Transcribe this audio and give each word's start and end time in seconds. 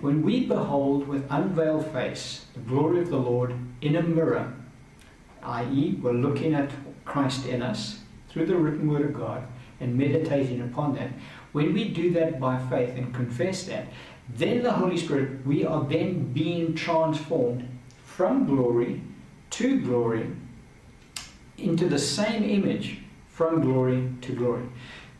when 0.00 0.22
we 0.22 0.46
behold 0.46 1.06
with 1.06 1.26
unveiled 1.30 1.86
face 1.92 2.46
the 2.54 2.60
glory 2.60 3.00
of 3.00 3.10
the 3.10 3.18
Lord 3.18 3.54
in 3.80 3.96
a 3.96 4.02
mirror, 4.02 4.52
i.e., 5.42 5.98
we're 6.00 6.12
looking 6.12 6.54
at 6.54 6.70
Christ 7.04 7.46
in 7.46 7.62
us 7.62 8.00
through 8.28 8.46
the 8.46 8.56
written 8.56 8.90
word 8.90 9.02
of 9.02 9.14
God 9.14 9.46
and 9.80 9.96
meditating 9.96 10.60
upon 10.60 10.94
that, 10.94 11.10
when 11.52 11.72
we 11.72 11.88
do 11.88 12.10
that 12.12 12.38
by 12.38 12.58
faith 12.68 12.96
and 12.96 13.14
confess 13.14 13.64
that, 13.64 13.88
then 14.28 14.62
the 14.62 14.72
Holy 14.72 14.96
Spirit, 14.96 15.44
we 15.44 15.64
are 15.64 15.84
then 15.84 16.32
being 16.32 16.74
transformed 16.74 17.68
from 18.04 18.46
glory 18.46 19.02
to 19.50 19.80
glory 19.80 20.30
into 21.58 21.88
the 21.88 21.98
same 21.98 22.44
image 22.44 22.98
from 23.28 23.60
glory 23.60 24.08
to 24.20 24.32
glory. 24.32 24.66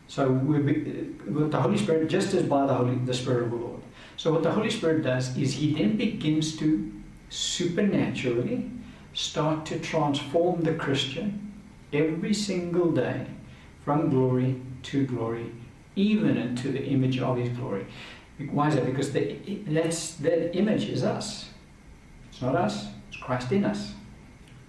So 0.07 0.31
with 0.31 1.51
the 1.51 1.61
Holy 1.61 1.77
Spirit, 1.77 2.09
just 2.09 2.33
as 2.33 2.43
by 2.43 2.65
the 2.65 2.73
Holy, 2.73 2.95
the 2.95 3.13
Spirit 3.13 3.43
of 3.43 3.51
the 3.51 3.57
Lord. 3.57 3.80
So 4.21 4.31
what 4.31 4.43
the 4.43 4.51
Holy 4.51 4.69
Spirit 4.69 5.01
does 5.01 5.35
is 5.35 5.55
He 5.55 5.73
then 5.73 5.97
begins 5.97 6.55
to 6.57 6.91
supernaturally 7.29 8.69
start 9.13 9.65
to 9.65 9.79
transform 9.79 10.61
the 10.61 10.75
Christian 10.75 11.51
every 11.91 12.35
single 12.35 12.91
day 12.91 13.25
from 13.83 14.11
glory 14.11 14.61
to 14.83 15.07
glory, 15.07 15.51
even 15.95 16.37
into 16.37 16.71
the 16.71 16.85
image 16.85 17.17
of 17.17 17.35
His 17.37 17.49
glory. 17.49 17.87
Why 18.51 18.67
is 18.67 18.75
that? 18.75 18.85
Because 18.85 19.11
the, 19.11 19.39
that's, 19.65 20.13
that 20.17 20.55
image 20.55 20.87
is 20.87 21.03
us. 21.03 21.49
It's 22.29 22.43
not 22.43 22.55
us, 22.55 22.89
it's 23.07 23.17
Christ 23.17 23.51
in 23.51 23.65
us. 23.65 23.95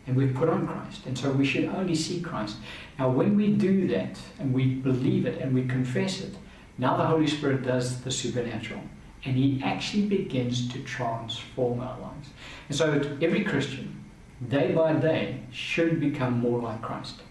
And 0.07 0.17
we've 0.17 0.35
put 0.35 0.49
on 0.49 0.67
Christ. 0.67 1.05
And 1.05 1.19
so 1.19 1.31
we 1.31 1.45
should 1.45 1.67
only 1.67 1.95
see 1.95 2.23
Christ. 2.23 2.57
Now, 2.99 3.11
when 3.11 3.37
we 3.37 3.49
do 3.53 3.87
that 3.89 4.19
and 4.39 4.55
we 4.55 4.77
believe 4.77 5.27
it 5.27 5.43
and 5.43 5.53
we 5.53 5.67
confess 5.67 6.23
it, 6.23 6.37
now 6.79 6.97
the 6.97 7.05
Holy 7.05 7.27
Spirit 7.27 7.65
does 7.65 8.01
the 8.01 8.11
supernatural. 8.11 8.81
And 9.25 9.37
He 9.37 9.61
actually 9.63 10.07
begins 10.07 10.73
to 10.73 10.81
transform 10.81 11.81
our 11.81 11.99
lives. 12.01 12.31
And 12.69 12.77
so 12.77 12.93
every 13.21 13.45
Christian, 13.45 14.05
day 14.49 14.73
by 14.73 14.95
day, 14.95 15.41
should 15.51 16.01
become 16.01 16.39
more 16.39 16.61
like 16.61 16.83
Christ. 16.83 17.23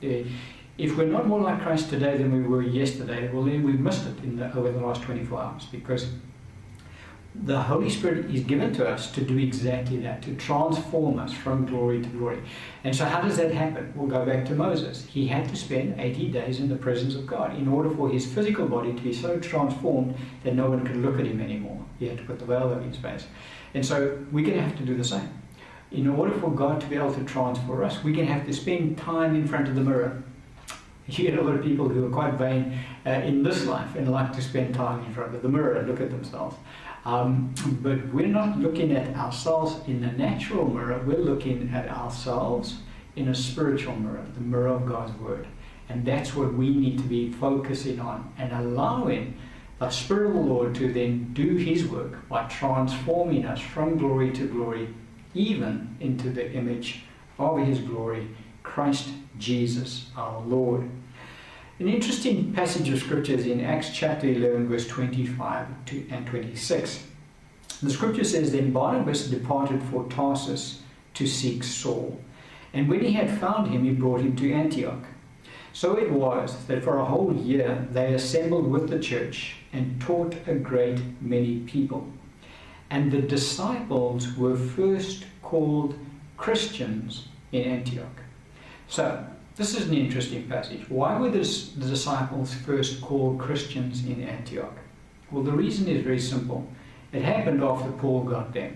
If 0.00 0.96
we're 0.96 1.06
not 1.06 1.26
more 1.26 1.40
like 1.40 1.60
Christ 1.62 1.90
today 1.90 2.16
than 2.16 2.32
we 2.32 2.42
were 2.42 2.62
yesterday, 2.62 3.30
well, 3.32 3.44
then 3.44 3.62
we've 3.62 3.80
missed 3.80 4.06
it 4.06 4.18
in 4.22 4.36
the, 4.36 4.52
over 4.56 4.70
the 4.70 4.80
last 4.80 5.02
24 5.02 5.40
hours 5.40 5.66
because 5.66 6.08
the 7.44 7.60
Holy 7.60 7.88
Spirit 7.88 8.34
is 8.34 8.42
given 8.42 8.72
to 8.74 8.88
us 8.88 9.10
to 9.12 9.20
do 9.20 9.38
exactly 9.38 9.98
that, 9.98 10.22
to 10.22 10.34
transform 10.34 11.18
us 11.18 11.32
from 11.32 11.66
glory 11.66 12.02
to 12.02 12.08
glory. 12.08 12.42
And 12.84 12.94
so, 12.94 13.04
how 13.04 13.20
does 13.20 13.36
that 13.36 13.52
happen? 13.52 13.92
We'll 13.94 14.08
go 14.08 14.26
back 14.26 14.44
to 14.46 14.54
Moses. 14.54 15.06
He 15.06 15.28
had 15.28 15.48
to 15.48 15.56
spend 15.56 16.00
80 16.00 16.30
days 16.30 16.60
in 16.60 16.68
the 16.68 16.76
presence 16.76 17.14
of 17.14 17.26
God 17.26 17.56
in 17.56 17.68
order 17.68 17.90
for 17.90 18.08
his 18.08 18.26
physical 18.26 18.66
body 18.66 18.92
to 18.92 19.02
be 19.02 19.12
so 19.12 19.38
transformed 19.38 20.16
that 20.42 20.54
no 20.54 20.68
one 20.68 20.84
could 20.84 20.96
look 20.96 21.18
at 21.18 21.26
him 21.26 21.40
anymore. 21.40 21.84
He 21.98 22.08
had 22.08 22.18
to 22.18 22.24
put 22.24 22.38
the 22.38 22.44
veil 22.44 22.64
over 22.64 22.80
his 22.80 22.96
face. 22.96 23.26
And 23.74 23.86
so, 23.86 24.18
we're 24.32 24.44
going 24.44 24.58
to 24.58 24.64
have 24.64 24.76
to 24.78 24.84
do 24.84 24.96
the 24.96 25.04
same. 25.04 25.28
In 25.92 26.08
order 26.08 26.32
for 26.38 26.50
God 26.50 26.80
to 26.80 26.86
be 26.86 26.96
able 26.96 27.14
to 27.14 27.24
transform 27.24 27.84
us, 27.84 28.02
we're 28.02 28.14
going 28.14 28.26
to 28.26 28.32
have 28.32 28.46
to 28.46 28.52
spend 28.52 28.98
time 28.98 29.34
in 29.34 29.46
front 29.46 29.68
of 29.68 29.74
the 29.74 29.80
mirror 29.80 30.22
you 31.08 31.24
get 31.30 31.38
a 31.38 31.42
lot 31.42 31.54
of 31.54 31.62
people 31.62 31.88
who 31.88 32.06
are 32.06 32.10
quite 32.10 32.34
vain 32.34 32.78
uh, 33.06 33.10
in 33.10 33.42
this 33.42 33.64
life 33.64 33.96
and 33.96 34.10
like 34.10 34.32
to 34.34 34.42
spend 34.42 34.74
time 34.74 35.04
in 35.04 35.14
front 35.14 35.34
of 35.34 35.42
the 35.42 35.48
mirror 35.48 35.76
and 35.76 35.88
look 35.88 36.00
at 36.00 36.10
themselves. 36.10 36.56
Um, 37.04 37.54
but 37.82 38.12
we're 38.12 38.26
not 38.26 38.58
looking 38.58 38.92
at 38.92 39.14
ourselves 39.14 39.86
in 39.86 40.00
the 40.00 40.12
natural 40.12 40.68
mirror, 40.68 41.02
we're 41.06 41.18
looking 41.18 41.70
at 41.72 41.88
ourselves 41.88 42.78
in 43.16 43.28
a 43.28 43.34
spiritual 43.34 43.96
mirror, 43.96 44.24
the 44.34 44.40
mirror 44.40 44.68
of 44.68 44.86
God's 44.86 45.12
Word. 45.18 45.46
And 45.88 46.04
that's 46.04 46.34
what 46.34 46.52
we 46.54 46.70
need 46.70 46.98
to 46.98 47.04
be 47.04 47.32
focusing 47.32 47.98
on 47.98 48.32
and 48.36 48.52
allowing 48.52 49.38
the 49.78 49.90
Spirit 49.90 50.28
of 50.28 50.34
the 50.34 50.40
Lord 50.40 50.74
to 50.76 50.92
then 50.92 51.32
do 51.32 51.56
His 51.56 51.86
work 51.86 52.28
by 52.28 52.46
transforming 52.48 53.46
us 53.46 53.60
from 53.60 53.96
glory 53.96 54.32
to 54.32 54.46
glory, 54.46 54.88
even 55.34 55.96
into 56.00 56.30
the 56.30 56.52
image 56.52 57.04
of 57.38 57.58
His 57.58 57.78
glory, 57.80 58.28
Christ 58.62 59.08
Jesus 59.38 60.10
our 60.16 60.40
Lord. 60.40 60.90
An 61.80 61.86
interesting 61.86 62.52
passage 62.52 62.88
of 62.88 62.98
scripture 62.98 63.34
is 63.34 63.46
in 63.46 63.64
Acts 63.64 63.90
chapter 63.94 64.26
11, 64.26 64.66
verse 64.66 64.88
25 64.88 65.68
and 66.10 66.26
26. 66.26 67.04
The 67.80 67.90
scripture 67.90 68.24
says, 68.24 68.50
Then 68.50 68.72
Barnabas 68.72 69.28
departed 69.28 69.80
for 69.84 70.02
Tarsus 70.08 70.82
to 71.14 71.24
seek 71.24 71.62
Saul. 71.62 72.20
And 72.72 72.88
when 72.88 73.04
he 73.04 73.12
had 73.12 73.38
found 73.38 73.70
him, 73.70 73.84
he 73.84 73.92
brought 73.92 74.22
him 74.22 74.34
to 74.34 74.52
Antioch. 74.52 75.04
So 75.72 75.96
it 75.96 76.10
was 76.10 76.66
that 76.66 76.82
for 76.82 76.98
a 76.98 77.04
whole 77.04 77.32
year 77.32 77.86
they 77.92 78.12
assembled 78.12 78.66
with 78.66 78.88
the 78.90 78.98
church 78.98 79.54
and 79.72 80.00
taught 80.00 80.34
a 80.48 80.56
great 80.56 81.00
many 81.20 81.60
people. 81.60 82.08
And 82.90 83.12
the 83.12 83.22
disciples 83.22 84.36
were 84.36 84.56
first 84.56 85.26
called 85.42 85.96
Christians 86.36 87.28
in 87.52 87.62
Antioch. 87.62 88.22
So 88.88 89.24
this 89.58 89.74
is 89.76 89.88
an 89.88 89.94
interesting 89.94 90.48
passage. 90.48 90.88
Why 90.88 91.18
were 91.18 91.30
the 91.30 91.40
disciples 91.40 92.54
first 92.54 93.02
called 93.02 93.40
Christians 93.40 94.04
in 94.06 94.22
Antioch? 94.22 94.78
Well, 95.32 95.42
the 95.42 95.52
reason 95.52 95.88
is 95.88 96.04
very 96.04 96.20
simple. 96.20 96.64
It 97.12 97.22
happened 97.22 97.62
after 97.62 97.90
Paul 97.90 98.22
got 98.22 98.54
there. 98.54 98.72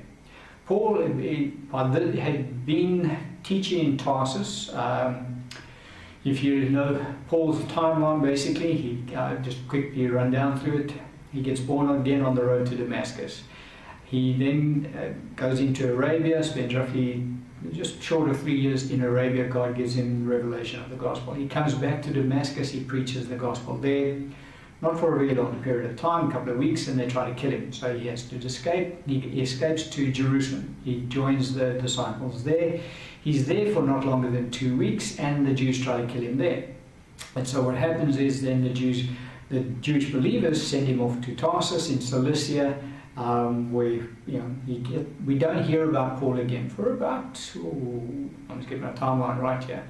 Paul 0.66 1.00
had 1.00 2.66
been 2.66 3.16
teaching 3.44 3.84
in 3.84 3.96
Tarsus. 3.96 4.74
Um, 4.74 5.44
if 6.24 6.42
you 6.42 6.68
know 6.68 7.04
Paul's 7.28 7.60
timeline, 7.64 8.20
basically, 8.20 8.74
he 8.74 9.14
uh, 9.14 9.36
just 9.36 9.66
quickly 9.68 10.08
run 10.08 10.32
down 10.32 10.58
through 10.58 10.78
it. 10.78 10.92
He 11.32 11.42
gets 11.42 11.60
born 11.60 11.90
again 12.00 12.22
on 12.22 12.34
the 12.34 12.44
road 12.44 12.66
to 12.66 12.76
Damascus. 12.76 13.44
He 14.04 14.36
then 14.36 14.92
uh, 14.96 15.12
goes 15.36 15.60
into 15.60 15.92
Arabia, 15.92 16.42
spends 16.42 16.74
roughly 16.74 17.24
just 17.70 18.02
short 18.02 18.28
of 18.28 18.40
three 18.40 18.58
years 18.58 18.90
in 18.90 19.02
Arabia, 19.02 19.48
God 19.48 19.76
gives 19.76 19.94
him 19.94 20.28
revelation 20.28 20.80
of 20.80 20.90
the 20.90 20.96
gospel. 20.96 21.34
He 21.34 21.46
comes 21.46 21.74
back 21.74 22.02
to 22.02 22.12
Damascus, 22.12 22.70
he 22.70 22.80
preaches 22.80 23.28
the 23.28 23.36
gospel 23.36 23.76
there, 23.76 24.18
not 24.80 24.98
for 24.98 25.14
a 25.14 25.18
very 25.18 25.34
long 25.34 25.62
period 25.62 25.90
of 25.90 25.96
time, 25.96 26.28
a 26.28 26.32
couple 26.32 26.52
of 26.52 26.58
weeks, 26.58 26.88
and 26.88 26.98
they 26.98 27.06
try 27.06 27.28
to 27.28 27.34
kill 27.34 27.52
him. 27.52 27.72
So 27.72 27.96
he 27.96 28.08
has 28.08 28.24
to 28.30 28.36
escape. 28.36 29.06
He 29.06 29.40
escapes 29.40 29.88
to 29.90 30.10
Jerusalem. 30.10 30.74
He 30.84 31.02
joins 31.02 31.54
the 31.54 31.74
disciples 31.74 32.42
there. 32.42 32.80
He's 33.22 33.46
there 33.46 33.72
for 33.72 33.82
not 33.82 34.04
longer 34.04 34.30
than 34.30 34.50
two 34.50 34.76
weeks, 34.76 35.18
and 35.20 35.46
the 35.46 35.54
Jews 35.54 35.80
try 35.80 36.00
to 36.00 36.06
kill 36.06 36.22
him 36.22 36.38
there. 36.38 36.64
And 37.36 37.46
so 37.46 37.62
what 37.62 37.76
happens 37.76 38.16
is 38.16 38.42
then 38.42 38.64
the 38.64 38.70
Jews, 38.70 39.06
the 39.50 39.60
Jewish 39.80 40.10
believers 40.10 40.60
send 40.66 40.88
him 40.88 41.00
off 41.00 41.20
to 41.22 41.36
Tarsus 41.36 41.90
in 41.90 42.00
Cilicia 42.00 42.76
um, 43.16 43.72
we, 43.72 44.02
you 44.26 44.38
know, 44.38 44.78
get, 44.82 45.06
we 45.26 45.38
don't 45.38 45.62
hear 45.64 45.88
about 45.88 46.18
Paul 46.18 46.38
again 46.38 46.68
for 46.68 46.94
about, 46.94 47.38
I'm 47.54 48.30
just 48.56 48.68
getting 48.68 48.84
my 48.84 48.92
timeline 48.92 49.40
right 49.40 49.62
here. 49.62 49.84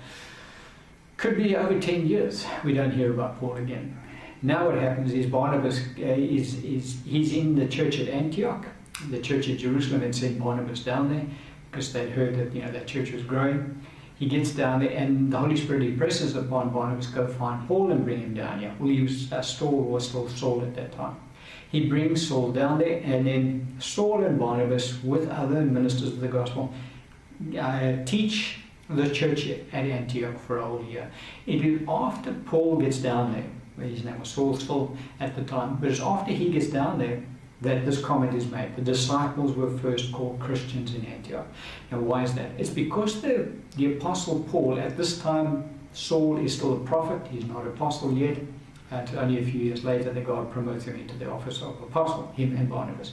Could 1.16 1.36
be 1.36 1.54
over 1.54 1.78
10 1.78 2.06
years 2.06 2.44
we 2.64 2.72
don't 2.72 2.90
hear 2.90 3.12
about 3.12 3.38
Paul 3.38 3.56
again. 3.56 3.96
Now 4.42 4.66
what 4.66 4.76
happens 4.76 5.12
is 5.12 5.26
Barnabas 5.26 5.78
uh, 5.98 6.02
is, 6.02 6.64
is 6.64 6.98
he's 7.04 7.32
in 7.32 7.54
the 7.54 7.68
church 7.68 8.00
at 8.00 8.08
Antioch, 8.08 8.66
the 9.08 9.20
church 9.20 9.48
at 9.48 9.58
Jerusalem, 9.58 10.02
and 10.02 10.14
sent 10.14 10.40
Barnabas 10.40 10.82
down 10.82 11.10
there 11.10 11.24
because 11.70 11.92
they'd 11.92 12.10
heard 12.10 12.36
that 12.38 12.52
you 12.52 12.62
know 12.62 12.72
that 12.72 12.88
church 12.88 13.12
was 13.12 13.22
growing. 13.22 13.80
He 14.16 14.26
gets 14.26 14.50
down 14.50 14.80
there, 14.80 14.90
and 14.90 15.32
the 15.32 15.38
Holy 15.38 15.56
Spirit 15.56 15.84
impresses 15.84 16.34
upon 16.34 16.70
Barnabas, 16.70 17.06
go 17.06 17.28
find 17.28 17.66
Paul 17.68 17.92
and 17.92 18.04
bring 18.04 18.20
him 18.20 18.34
down 18.34 18.58
here. 18.58 18.74
Well, 18.80 18.88
he 18.88 19.02
was 19.02 19.32
uh, 19.32 19.42
Saul 19.42 19.84
was 19.84 20.08
still 20.08 20.28
Saul 20.28 20.62
at 20.62 20.74
that 20.74 20.90
time 20.90 21.14
he 21.72 21.88
brings 21.88 22.28
Saul 22.28 22.52
down 22.52 22.80
there, 22.80 23.00
and 23.02 23.26
then 23.26 23.76
Saul 23.78 24.24
and 24.24 24.38
Barnabas, 24.38 25.02
with 25.02 25.30
other 25.30 25.62
ministers 25.62 26.10
of 26.10 26.20
the 26.20 26.28
gospel, 26.28 26.72
uh, 27.58 28.04
teach 28.04 28.58
the 28.90 29.08
church 29.08 29.48
at 29.48 29.72
Antioch 29.72 30.38
for 30.38 30.58
a 30.58 30.66
whole 30.66 30.84
year. 30.84 31.10
It 31.46 31.64
is 31.64 31.80
after 31.88 32.34
Paul 32.44 32.76
gets 32.76 32.98
down 32.98 33.32
there, 33.32 33.46
where 33.76 33.86
his 33.86 34.04
name 34.04 34.20
was 34.20 34.28
Saul 34.28 34.54
still 34.54 34.94
at 35.18 35.34
the 35.34 35.44
time, 35.44 35.78
but 35.80 35.90
it's 35.90 36.00
after 36.00 36.30
he 36.32 36.50
gets 36.50 36.66
down 36.66 36.98
there 36.98 37.22
that 37.62 37.86
this 37.86 38.02
comment 38.02 38.34
is 38.34 38.50
made. 38.50 38.76
The 38.76 38.82
disciples 38.82 39.56
were 39.56 39.70
first 39.78 40.12
called 40.12 40.40
Christians 40.40 40.94
in 40.94 41.06
Antioch. 41.06 41.46
Now, 41.90 42.00
why 42.00 42.24
is 42.24 42.34
that? 42.34 42.50
It's 42.58 42.68
because 42.68 43.22
the, 43.22 43.48
the 43.76 43.96
apostle 43.96 44.40
Paul, 44.50 44.78
at 44.78 44.98
this 44.98 45.18
time, 45.20 45.70
Saul 45.94 46.36
is 46.36 46.54
still 46.54 46.74
a 46.74 46.80
prophet, 46.80 47.26
he's 47.30 47.46
not 47.46 47.66
apostle 47.66 48.12
yet 48.12 48.36
and 48.92 49.16
only 49.16 49.38
a 49.38 49.44
few 49.44 49.60
years 49.60 49.84
later 49.84 50.12
that 50.12 50.26
God 50.26 50.52
promotes 50.52 50.84
him 50.84 50.96
into 50.96 51.16
the 51.16 51.30
office 51.30 51.62
of 51.62 51.80
apostle, 51.82 52.32
him 52.36 52.54
and 52.56 52.68
Barnabas. 52.68 53.12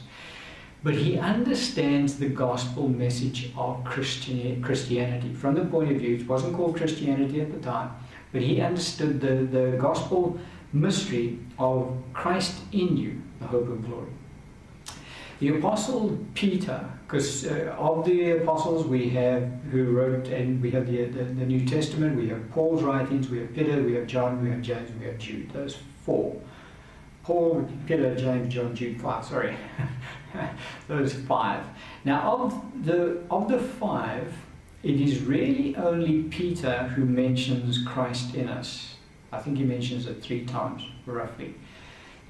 But 0.83 0.93
he 0.93 1.17
understands 1.17 2.19
the 2.19 2.29
gospel 2.29 2.87
message 2.87 3.51
of 3.57 3.83
Christianity 3.83 5.33
from 5.33 5.55
the 5.55 5.65
point 5.65 5.91
of 5.91 5.97
view, 5.97 6.15
it 6.15 6.27
wasn't 6.27 6.55
called 6.55 6.77
Christianity 6.77 7.41
at 7.41 7.51
the 7.51 7.59
time, 7.59 7.91
but 8.31 8.41
he 8.41 8.61
understood 8.61 9.19
the, 9.19 9.35
the 9.57 9.77
gospel 9.77 10.39
mystery 10.71 11.39
of 11.57 11.97
Christ 12.13 12.61
in 12.71 12.95
you, 12.95 13.21
the 13.39 13.47
hope 13.47 13.67
of 13.67 13.85
glory. 13.85 14.11
The 15.39 15.57
Apostle 15.57 16.19
Peter, 16.33 16.85
because 17.07 17.45
uh, 17.45 17.73
of 17.77 18.03
the 18.03 18.31
apostles 18.31 18.85
we 18.85 19.09
have 19.11 19.49
who 19.71 19.91
wrote, 19.91 20.27
and 20.27 20.61
we 20.61 20.69
have 20.71 20.85
the, 20.85 21.05
the, 21.05 21.23
the, 21.23 21.45
New 21.45 21.65
Testament, 21.65 22.17
we 22.17 22.27
have 22.27 22.51
Paul's 22.51 22.83
writings, 22.83 23.29
we 23.29 23.39
have 23.39 23.53
Peter, 23.53 23.81
we 23.81 23.93
have 23.93 24.05
John, 24.05 24.43
we 24.43 24.49
have 24.49 24.61
James, 24.61 24.91
we 24.99 25.05
have 25.05 25.17
Jude, 25.17 25.49
those 25.51 25.77
four. 26.03 26.35
Paul, 27.23 27.69
Peter, 27.87 28.15
James, 28.15 28.53
John, 28.53 28.75
Jude, 28.75 28.99
five. 28.99 29.23
Sorry, 29.23 29.55
those 30.89 31.13
five. 31.13 31.63
Now, 32.03 32.35
of 32.35 32.85
the 32.85 33.21
of 33.31 33.47
the 33.47 33.59
five, 33.59 34.33
it 34.83 34.99
is 34.99 35.21
really 35.21 35.73
only 35.77 36.23
Peter 36.23 36.83
who 36.95 37.05
mentions 37.05 37.85
Christ 37.85 38.35
in 38.35 38.49
us. 38.49 38.95
I 39.31 39.39
think 39.39 39.57
he 39.57 39.63
mentions 39.63 40.05
it 40.05 40.21
three 40.21 40.43
times, 40.45 40.83
roughly. 41.05 41.55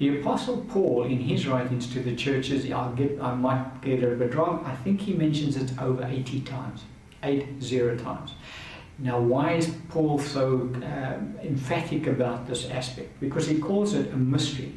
The 0.00 0.18
Apostle 0.18 0.64
Paul, 0.70 1.04
in 1.04 1.18
his 1.18 1.46
writings 1.46 1.86
to 1.92 2.00
the 2.00 2.16
churches, 2.16 2.64
get, 2.64 3.20
I 3.20 3.34
might 3.34 3.82
get 3.82 4.00
bit 4.18 4.34
wrong, 4.34 4.64
I 4.64 4.74
think 4.76 5.02
he 5.02 5.12
mentions 5.12 5.58
it 5.58 5.78
over 5.78 6.02
80 6.02 6.40
times, 6.40 6.84
eight 7.22 7.62
zero 7.62 7.98
times. 7.98 8.32
Now, 8.98 9.20
why 9.20 9.52
is 9.52 9.74
Paul 9.90 10.18
so 10.18 10.54
um, 10.54 11.38
emphatic 11.42 12.06
about 12.06 12.46
this 12.46 12.70
aspect? 12.70 13.20
Because 13.20 13.46
he 13.46 13.58
calls 13.58 13.92
it 13.92 14.10
a 14.10 14.16
mystery. 14.16 14.72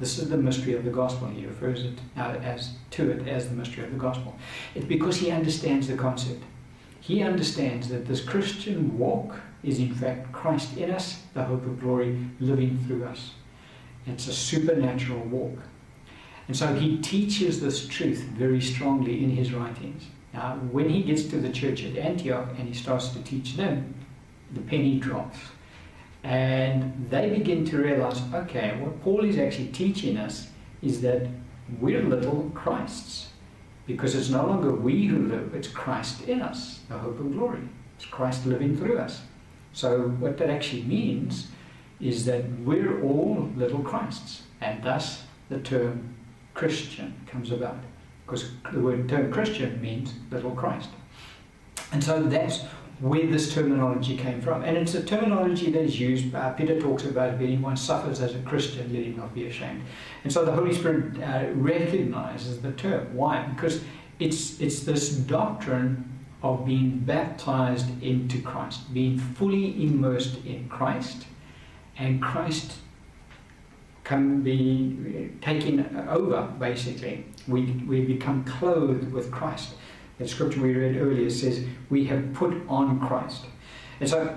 This 0.00 0.16
is 0.18 0.30
the 0.30 0.38
mystery 0.38 0.72
of 0.72 0.86
the 0.86 0.90
gospel. 0.90 1.28
He 1.28 1.44
refers 1.44 1.84
it 1.84 1.98
uh, 2.16 2.38
as 2.42 2.76
to 2.92 3.10
it 3.10 3.28
as 3.28 3.50
the 3.50 3.54
mystery 3.54 3.84
of 3.84 3.92
the 3.92 3.98
gospel. 3.98 4.38
It's 4.74 4.86
because 4.86 5.18
he 5.18 5.30
understands 5.30 5.86
the 5.86 5.96
concept. 5.96 6.42
He 6.98 7.22
understands 7.22 7.90
that 7.90 8.06
this 8.06 8.24
Christian 8.24 8.96
walk 8.96 9.36
is 9.62 9.78
in 9.78 9.94
fact 9.94 10.32
Christ 10.32 10.78
in 10.78 10.90
us, 10.90 11.20
the 11.34 11.44
hope 11.44 11.66
of 11.66 11.78
glory, 11.78 12.18
living 12.40 12.82
through 12.86 13.04
us. 13.04 13.32
It's 14.06 14.26
a 14.26 14.32
supernatural 14.32 15.20
walk. 15.20 15.58
And 16.48 16.56
so 16.56 16.74
he 16.74 16.98
teaches 16.98 17.60
this 17.60 17.86
truth 17.86 18.20
very 18.36 18.60
strongly 18.60 19.22
in 19.22 19.30
his 19.30 19.52
writings. 19.52 20.04
Now, 20.34 20.56
when 20.70 20.88
he 20.88 21.02
gets 21.02 21.24
to 21.24 21.36
the 21.36 21.50
church 21.50 21.84
at 21.84 21.96
Antioch 21.96 22.48
and 22.58 22.66
he 22.66 22.74
starts 22.74 23.10
to 23.10 23.22
teach 23.22 23.56
them, 23.56 23.94
the 24.52 24.60
penny 24.60 24.98
drops. 24.98 25.38
And 26.24 27.08
they 27.10 27.30
begin 27.30 27.64
to 27.66 27.78
realize 27.78 28.20
okay, 28.32 28.78
what 28.80 29.02
Paul 29.02 29.24
is 29.24 29.38
actually 29.38 29.68
teaching 29.68 30.16
us 30.16 30.48
is 30.80 31.00
that 31.02 31.28
we're 31.80 32.02
little 32.02 32.50
Christs. 32.54 33.28
Because 33.86 34.14
it's 34.14 34.30
no 34.30 34.46
longer 34.46 34.72
we 34.72 35.06
who 35.06 35.26
live, 35.26 35.54
it's 35.54 35.68
Christ 35.68 36.22
in 36.28 36.40
us, 36.40 36.80
the 36.88 36.98
hope 36.98 37.18
of 37.18 37.32
glory. 37.32 37.68
It's 37.96 38.06
Christ 38.06 38.46
living 38.46 38.76
through 38.76 38.98
us. 38.98 39.22
So, 39.72 40.08
what 40.20 40.38
that 40.38 40.50
actually 40.50 40.82
means 40.82 41.48
is 42.02 42.24
that 42.24 42.44
we're 42.64 43.00
all 43.02 43.48
little 43.56 43.80
Christs, 43.80 44.42
and 44.60 44.82
thus 44.82 45.22
the 45.48 45.60
term 45.60 46.14
Christian 46.52 47.14
comes 47.26 47.52
about, 47.52 47.78
because 48.26 48.50
the 48.72 48.80
word 48.80 49.08
term 49.08 49.32
Christian 49.32 49.80
means 49.80 50.12
little 50.30 50.50
Christ. 50.50 50.88
And 51.92 52.02
so 52.02 52.22
that's 52.22 52.64
where 53.00 53.26
this 53.26 53.52
terminology 53.52 54.16
came 54.16 54.40
from. 54.40 54.62
And 54.62 54.76
it's 54.76 54.94
a 54.94 55.02
terminology 55.02 55.70
that 55.70 55.82
is 55.82 55.98
used, 55.98 56.34
uh, 56.34 56.52
Peter 56.52 56.80
talks 56.80 57.04
about 57.04 57.34
if 57.34 57.40
anyone 57.40 57.76
suffers 57.76 58.20
as 58.20 58.34
a 58.34 58.38
Christian, 58.40 58.92
let 58.92 59.02
him 59.02 59.16
not 59.16 59.34
be 59.34 59.46
ashamed. 59.46 59.82
And 60.24 60.32
so 60.32 60.44
the 60.44 60.52
Holy 60.52 60.72
Spirit 60.72 61.20
uh, 61.20 61.46
recognizes 61.54 62.60
the 62.60 62.72
term. 62.72 63.14
Why? 63.14 63.42
Because 63.42 63.82
it's, 64.20 64.60
it's 64.60 64.80
this 64.80 65.10
doctrine 65.10 66.08
of 66.42 66.64
being 66.64 66.98
baptized 67.00 67.86
into 68.02 68.40
Christ, 68.40 68.92
being 68.94 69.18
fully 69.18 69.82
immersed 69.82 70.44
in 70.44 70.68
Christ, 70.68 71.26
and 72.02 72.20
Christ 72.20 72.78
can 74.02 74.42
be 74.42 75.30
taken 75.40 76.04
over, 76.08 76.42
basically. 76.58 77.24
We, 77.46 77.62
we 77.86 78.00
become 78.04 78.44
clothed 78.44 79.12
with 79.12 79.30
Christ. 79.30 79.74
The 80.18 80.26
scripture 80.26 80.60
we 80.60 80.74
read 80.74 80.96
earlier 80.96 81.30
says, 81.30 81.64
We 81.90 82.04
have 82.06 82.34
put 82.34 82.54
on 82.68 82.98
Christ. 83.06 83.44
And 84.00 84.08
so, 84.08 84.36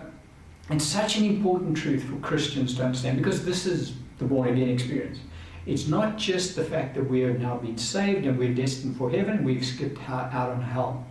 it's 0.69 0.85
such 0.85 1.17
an 1.17 1.25
important 1.25 1.75
truth 1.75 2.03
for 2.03 2.17
Christians 2.17 2.75
to 2.75 2.85
understand 2.85 3.17
because 3.17 3.45
this 3.45 3.65
is 3.65 3.95
the 4.19 4.25
born 4.25 4.50
again 4.50 4.69
experience. 4.69 5.19
It's 5.65 5.88
not 5.88 6.17
just 6.17 6.56
the 6.56 6.63
fact 6.63 6.94
that 6.95 7.09
we 7.09 7.21
have 7.21 7.39
now 7.39 7.57
been 7.57 7.79
saved 7.79 8.25
and 8.27 8.38
we're 8.38 8.53
destined 8.53 8.97
for 8.97 9.09
heaven, 9.09 9.44
we've 9.44 9.65
skipped 9.65 10.00
out 10.07 10.51
on 10.51 10.62
hell. 10.62 11.06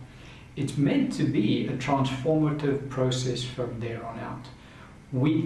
It's 0.55 0.77
meant 0.77 1.11
to 1.13 1.25
be 1.25 1.67
a 1.67 1.73
transformative 1.73 2.89
process 2.89 3.43
from 3.43 3.81
there 3.81 4.05
on 4.05 4.19
out 4.19 4.45
we, 5.15 5.41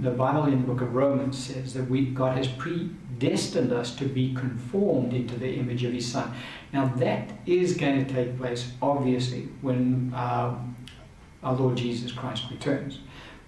the 0.00 0.10
Bible 0.10 0.44
in 0.44 0.60
the 0.60 0.66
book 0.66 0.80
of 0.80 0.94
Romans 0.94 1.38
says 1.38 1.74
that 1.74 1.88
we, 1.88 2.06
God 2.06 2.36
has 2.36 2.46
predestined 2.46 3.72
us 3.72 3.94
to 3.96 4.04
be 4.04 4.34
conformed 4.34 5.14
into 5.14 5.36
the 5.36 5.54
image 5.54 5.84
of 5.84 5.92
His 5.92 6.10
Son. 6.10 6.34
Now, 6.72 6.86
that 6.96 7.30
is 7.46 7.76
going 7.76 8.04
to 8.04 8.12
take 8.12 8.36
place, 8.38 8.72
obviously, 8.82 9.48
when 9.62 10.12
uh, 10.14 10.58
our 11.42 11.54
Lord 11.54 11.76
Jesus 11.76 12.12
Christ 12.12 12.44
returns. 12.50 12.98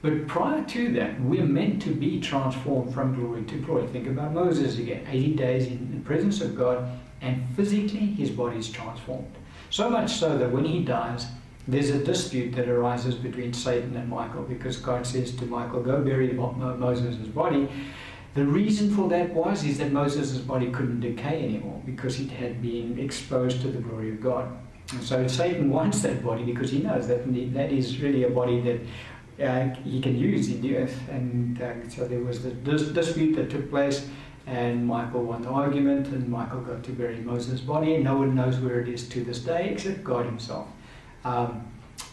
But 0.03 0.27
prior 0.27 0.65
to 0.65 0.93
that, 0.95 1.21
we're 1.21 1.45
meant 1.45 1.83
to 1.83 1.91
be 1.91 2.21
transformed 2.21 2.95
from 2.95 3.15
glory 3.15 3.45
to 3.45 3.59
glory. 3.59 3.87
Think 3.89 4.07
about 4.07 4.33
Moses 4.33 4.79
again 4.79 5.07
80 5.07 5.35
days 5.35 5.67
in 5.67 5.93
the 5.93 6.01
presence 6.01 6.41
of 6.41 6.57
God, 6.57 6.99
and 7.21 7.47
physically 7.55 8.07
his 8.07 8.31
body 8.31 8.57
is 8.57 8.71
transformed. 8.71 9.35
So 9.69 9.91
much 9.91 10.12
so 10.12 10.39
that 10.39 10.51
when 10.51 10.65
he 10.65 10.83
dies, 10.83 11.27
there's 11.69 11.91
a 11.91 12.03
dispute 12.03 12.55
that 12.57 12.69
arises 12.69 13.15
between 13.15 13.53
Satan 13.53 13.97
and 13.97 14.09
Michael 14.09 14.43
because 14.43 14.77
God 14.79 15.07
says 15.07 15.35
to 15.37 15.47
Michael, 15.47 15.83
Go 15.83 16.03
bury 16.03 16.33
Moses' 16.33 17.17
body. 17.29 17.69
The 18.35 18.45
reason 18.45 18.95
for 18.95 19.09
that 19.09 19.35
was 19.35 19.65
is 19.65 19.79
that 19.79 19.93
Moses' 19.93 20.39
body 20.39 20.71
couldn't 20.71 21.01
decay 21.01 21.45
anymore 21.45 21.83
because 21.85 22.21
it 22.21 22.31
had 22.31 22.62
been 22.62 22.99
exposed 22.99 23.61
to 23.62 23.69
the 23.69 23.79
glory 23.79 24.11
of 24.11 24.21
God. 24.21 24.57
And 24.93 25.03
so 25.03 25.27
Satan 25.27 25.71
wants 25.71 26.03
that 26.03 26.25
body 26.25 26.45
because 26.45 26.71
he 26.71 26.79
knows 26.79 27.09
that 27.09 27.25
that 27.55 27.73
is 27.73 28.01
really 28.01 28.25
a 28.25 28.31
body 28.31 28.61
that 28.61 28.81
uh, 29.41 29.75
he 29.83 30.01
can 30.01 30.17
use 30.17 30.49
in 30.49 30.61
the 30.61 30.77
earth. 30.77 31.01
And 31.11 31.61
uh, 31.61 31.89
so 31.89 32.07
there 32.07 32.21
was 32.21 32.43
the 32.43 32.51
dis- 32.51 32.89
dispute 32.89 33.35
that 33.37 33.51
took 33.51 33.71
place, 33.71 34.09
and 34.47 34.87
Michael 34.87 35.25
won 35.25 35.43
the 35.43 35.49
argument, 35.49 36.09
and 36.09 36.29
Michael 36.29 36.61
got 36.61 36.85
to 36.85 36.93
bury 36.93 37.17
Moses' 37.17 37.61
body, 37.61 37.99
no 37.99 38.17
one 38.17 38.35
knows 38.35 38.59
where 38.59 38.81
it 38.81 38.89
is 38.89 39.09
to 39.11 39.25
this 39.25 39.41
day 39.41 39.71
except 39.71 40.05
God 40.05 40.27
Himself. 40.27 40.69
Um, 41.25 41.67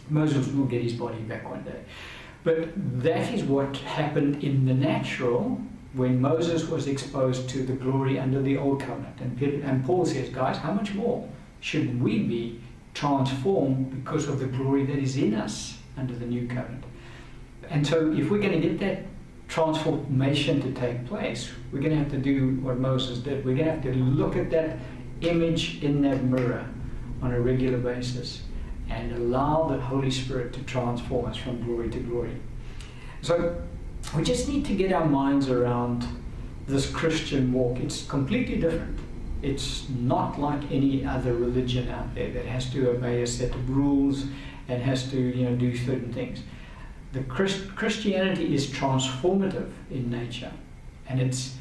Moses 0.09 0.48
will 0.48 0.65
get 0.65 0.81
his 0.81 0.94
body 0.94 1.19
back 1.19 1.50
one 1.50 1.63
day. 1.63 1.83
But 2.44 2.69
that 3.01 3.33
is 3.33 3.44
what 3.44 3.75
happened 3.77 4.44
in 4.44 4.65
the 4.65 4.74
natural 4.74 5.62
when 5.94 6.21
Moses 6.21 6.68
was 6.69 6.88
exposed 6.88 7.50
to 7.50 7.63
the 7.65 7.74
glory 7.74 8.19
under 8.19 8.42
the 8.42 8.57
old 8.57 8.81
covenant. 8.81 9.19
And, 9.19 9.38
Peter, 9.38 9.62
and 9.63 9.83
Paul 9.83 10.06
says, 10.06 10.30
guys, 10.30 10.57
how 10.57 10.71
much 10.71 10.94
more 10.94 11.27
should 11.59 12.01
we 12.01 12.19
be 12.19 12.62
transformed 12.94 13.92
because 13.92 14.27
of 14.27 14.39
the 14.39 14.45
glory 14.45 14.86
that 14.86 14.98
is 14.98 15.18
in 15.18 15.33
us 15.33 15.77
under 15.98 16.15
the 16.15 16.25
new 16.25 16.48
covenant? 16.48 16.83
And 17.69 17.86
so, 17.86 18.13
if 18.13 18.30
we're 18.30 18.39
going 18.39 18.61
to 18.61 18.66
get 18.66 18.80
that 18.80 19.04
transformation 19.49 20.61
to 20.61 20.71
take 20.80 21.06
place, 21.06 21.52
we're 21.71 21.80
going 21.80 21.92
to 21.92 21.97
have 21.97 22.11
to 22.11 22.18
do 22.18 22.56
what 22.61 22.78
Moses 22.80 23.19
did. 23.19 23.44
We're 23.44 23.56
going 23.56 23.66
to 23.66 23.71
have 23.73 23.83
to 23.83 23.94
look 23.94 24.37
at 24.37 24.49
that 24.52 24.78
image 25.21 25.83
in 25.83 26.02
that 26.04 26.23
mirror 26.23 26.66
on 27.21 27.33
a 27.33 27.42
regular 27.42 27.78
basis 27.78 28.44
and 28.89 29.11
allow 29.11 29.67
the 29.67 29.79
Holy 29.79 30.11
Spirit 30.11 30.53
to 30.53 30.63
transform 30.63 31.25
us 31.25 31.37
from 31.37 31.63
glory 31.63 31.89
to 31.89 31.99
glory. 31.99 32.35
So 33.21 33.61
we 34.15 34.23
just 34.23 34.47
need 34.47 34.65
to 34.65 34.75
get 34.75 34.91
our 34.94 35.06
minds 35.06 35.49
around 35.49 36.07
this 36.67 36.89
Christian 36.89 37.51
walk. 37.53 37.79
It's 37.79 38.06
completely 38.06 38.57
different. 38.57 38.99
It's 39.41 39.87
not 39.89 40.39
like 40.39 40.71
any 40.71 41.06
other 41.06 41.33
religion 41.33 41.89
out 41.89 42.13
there 42.15 42.31
that 42.31 42.45
has 42.45 42.69
to 42.71 42.89
obey 42.89 43.21
a 43.21 43.27
set 43.27 43.53
of 43.53 43.69
rules 43.69 44.25
and 44.67 44.81
has 44.81 45.09
to 45.11 45.17
you 45.17 45.45
know 45.45 45.56
do 45.56 45.75
certain 45.75 46.11
things. 46.11 46.41
The 47.13 47.23
Christ- 47.23 47.75
Christianity 47.75 48.53
is 48.53 48.67
transformative 48.67 49.71
in 49.89 50.09
nature, 50.09 50.51
and 51.07 51.21
it's 51.21 51.56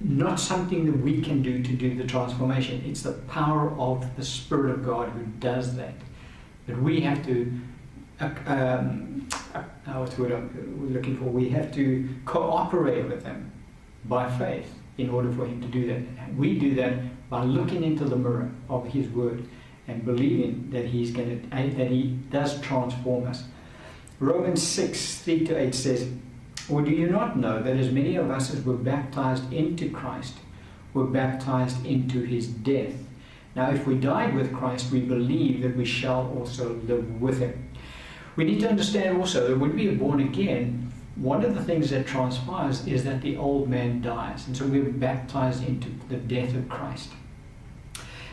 not 0.00 0.40
something 0.40 0.86
that 0.86 1.00
we 1.00 1.20
can 1.20 1.42
do 1.42 1.62
to 1.62 1.72
do 1.72 1.94
the 1.94 2.04
transformation. 2.04 2.82
It's 2.86 3.02
the 3.02 3.12
power 3.12 3.72
of 3.78 4.16
the 4.16 4.24
Spirit 4.24 4.70
of 4.72 4.84
God 4.84 5.10
who 5.10 5.24
does 5.40 5.76
that 5.76 5.94
that 6.68 6.80
we 6.80 7.00
have 7.00 7.26
to, 7.26 7.52
uh, 8.20 8.30
um, 8.46 9.28
uh, 9.54 9.64
word 9.88 10.16
we're 10.16 10.88
looking 10.88 11.16
for? 11.16 11.24
We 11.24 11.48
have 11.48 11.74
to 11.74 12.08
cooperate 12.24 13.08
with 13.08 13.24
Him 13.24 13.50
by 14.04 14.30
faith 14.38 14.72
in 14.96 15.10
order 15.10 15.32
for 15.32 15.46
Him 15.46 15.60
to 15.60 15.66
do 15.66 15.88
that. 15.88 16.34
We 16.36 16.56
do 16.58 16.76
that 16.76 17.28
by 17.28 17.42
looking 17.42 17.82
into 17.82 18.04
the 18.04 18.16
mirror 18.16 18.52
of 18.68 18.86
His 18.86 19.08
Word 19.08 19.48
and 19.88 20.04
believing 20.04 20.70
that 20.70 20.84
He's 20.84 21.10
going 21.10 21.42
to, 21.42 21.48
that 21.50 21.88
He 21.88 22.18
does 22.30 22.60
transform 22.60 23.26
us. 23.26 23.44
Romans 24.20 24.62
6, 24.62 25.18
3 25.22 25.46
to 25.46 25.58
8 25.58 25.74
says, 25.74 26.08
Or 26.68 26.82
do 26.82 26.90
you 26.90 27.08
not 27.08 27.36
know 27.36 27.62
that 27.62 27.76
as 27.76 27.90
many 27.90 28.16
of 28.16 28.30
us 28.30 28.52
as 28.52 28.64
were 28.64 28.74
baptized 28.76 29.52
into 29.52 29.90
Christ 29.90 30.34
were 30.92 31.04
baptized 31.04 31.84
into 31.86 32.22
his 32.22 32.46
death? 32.46 32.94
Now, 33.58 33.72
if 33.72 33.88
we 33.88 33.96
died 33.96 34.36
with 34.36 34.54
Christ, 34.54 34.92
we 34.92 35.00
believe 35.00 35.62
that 35.62 35.76
we 35.76 35.84
shall 35.84 36.32
also 36.38 36.74
live 36.86 37.20
with 37.20 37.40
him. 37.40 37.70
We 38.36 38.44
need 38.44 38.60
to 38.60 38.68
understand 38.68 39.18
also 39.18 39.48
that 39.48 39.58
when 39.58 39.74
we 39.74 39.88
are 39.88 39.96
born 39.96 40.20
again, 40.20 40.92
one 41.16 41.44
of 41.44 41.56
the 41.56 41.64
things 41.64 41.90
that 41.90 42.06
transpires 42.06 42.86
is 42.86 43.02
that 43.02 43.20
the 43.20 43.36
old 43.36 43.68
man 43.68 44.00
dies. 44.00 44.46
And 44.46 44.56
so 44.56 44.64
we're 44.64 44.84
baptized 44.84 45.66
into 45.66 45.88
the 46.08 46.18
death 46.18 46.54
of 46.54 46.68
Christ. 46.68 47.10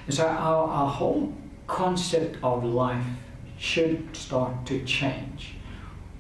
And 0.06 0.14
so 0.14 0.28
our, 0.28 0.68
our 0.68 0.92
whole 0.92 1.34
concept 1.66 2.38
of 2.44 2.64
life 2.64 3.04
should 3.58 4.16
start 4.16 4.68
to 4.68 4.86
change. 4.86 5.56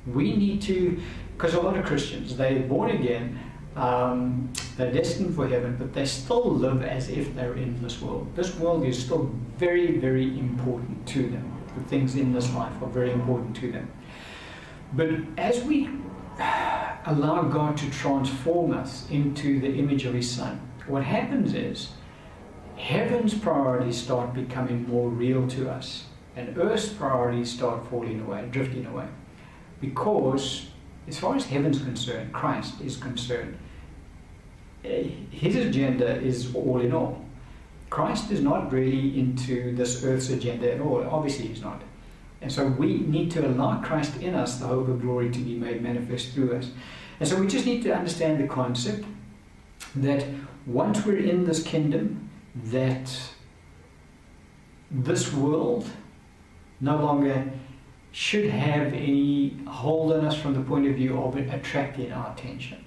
We 0.08 0.36
need 0.36 0.64
to, 0.64 1.00
because 1.38 1.54
a 1.54 1.62
lot 1.62 1.78
of 1.78 1.86
Christians, 1.86 2.36
they're 2.38 2.60
born 2.62 2.90
again, 2.90 3.40
Um, 3.75 4.53
they're 4.77 4.91
destined 4.91 5.36
for 5.36 5.48
heaven, 5.48 5.75
but 5.77 5.94
they 5.94 6.05
still 6.05 6.50
live 6.50 6.82
as 6.82 7.10
if 7.10 7.36
they're 7.36 7.55
in 7.55 7.82
this 7.82 8.01
world. 8.01 8.34
This 8.36 8.55
world 8.55 8.86
is 8.86 9.03
still 9.03 9.32
very, 9.58 9.98
very 9.98 10.39
important 10.39 11.05
to 11.08 11.29
them. 11.29 11.51
The 11.75 11.84
things 11.84 12.15
in 12.15 12.32
this 12.32 12.53
life 12.53 12.74
are 12.82 12.89
very 12.89 13.12
important 13.12 13.55
to 13.58 13.72
them. 13.72 13.91
But 14.94 15.10
as 15.38 15.62
we 15.63 15.89
allow 17.05 17.44
God 17.44 17.77
to 17.77 17.89
transform 17.91 18.72
us 18.72 19.10
into 19.10 19.60
the 19.60 19.74
image 19.75 20.05
of 20.05 20.13
His 20.13 20.29
Son, 20.29 20.62
what 20.88 21.03
happens 21.03 21.53
is 21.53 21.89
heaven's 22.77 23.34
priorities 23.34 24.01
start 24.01 24.34
becoming 24.34 24.88
more 24.88 25.10
real 25.10 25.48
to 25.50 25.70
us, 25.70 26.05
and 26.36 26.58
earth's 26.58 26.89
priorities 26.89 27.51
start 27.51 27.88
falling 27.89 28.22
away, 28.22 28.48
drifting 28.51 28.86
away. 28.86 29.08
Because, 29.82 30.67
as 31.08 31.20
far 31.20 31.36
as 31.36 31.46
heaven's 31.46 31.82
concerned, 31.82 32.32
Christ 32.32 32.79
is 32.82 32.98
concerned, 32.98 33.58
Eh, 34.86 35.10
his 35.32 35.56
agenda 35.56 36.15
is 36.22 36.54
all 36.56 36.80
in 36.80 36.94
all. 36.94 37.25
Christ 37.89 38.32
is 38.32 38.42
not 38.42 38.72
really 38.72 39.20
into 39.20 39.75
this 39.75 40.04
earth's 40.04 40.30
agenda 40.30 40.74
at 40.74 40.82
all. 40.82 41.04
Obviously, 41.10 41.48
he's 41.48 41.62
not. 41.62 41.82
And 42.42 42.51
so 42.51 42.68
we 42.68 43.00
need 43.00 43.32
to 43.32 43.48
allow 43.48 43.82
Christ 43.82 44.18
in 44.18 44.36
us, 44.36 44.58
the 44.58 44.68
hope 44.68 44.88
of 44.88 45.01
glory, 45.01 45.32
to 45.32 45.39
be 45.39 45.56
made 45.56 45.82
manifest 45.82 46.34
through 46.34 46.58
us. 46.58 46.72
And 47.20 47.27
so 47.27 47.39
we 47.39 47.48
just 47.48 47.65
need 47.65 47.84
to 47.84 47.96
understand 47.96 48.44
the 48.44 48.48
concept 48.48 49.06
that 49.96 50.25
once 50.65 51.06
we're 51.06 51.18
in 51.18 51.46
this 51.46 51.63
kingdom, 51.63 52.30
that 52.65 53.18
this 54.92 55.34
world 55.34 55.89
no 56.82 56.98
longer 56.98 57.51
should 58.12 58.50
have 58.50 58.94
any 58.94 59.58
hold 59.68 60.13
on 60.13 60.25
us 60.25 60.38
from 60.38 60.54
the 60.54 60.62
point 60.62 60.88
of 60.88 60.96
view 60.96 61.18
of 61.22 61.36
attracting 61.36 62.12
our 62.12 62.32
attention. 62.32 62.85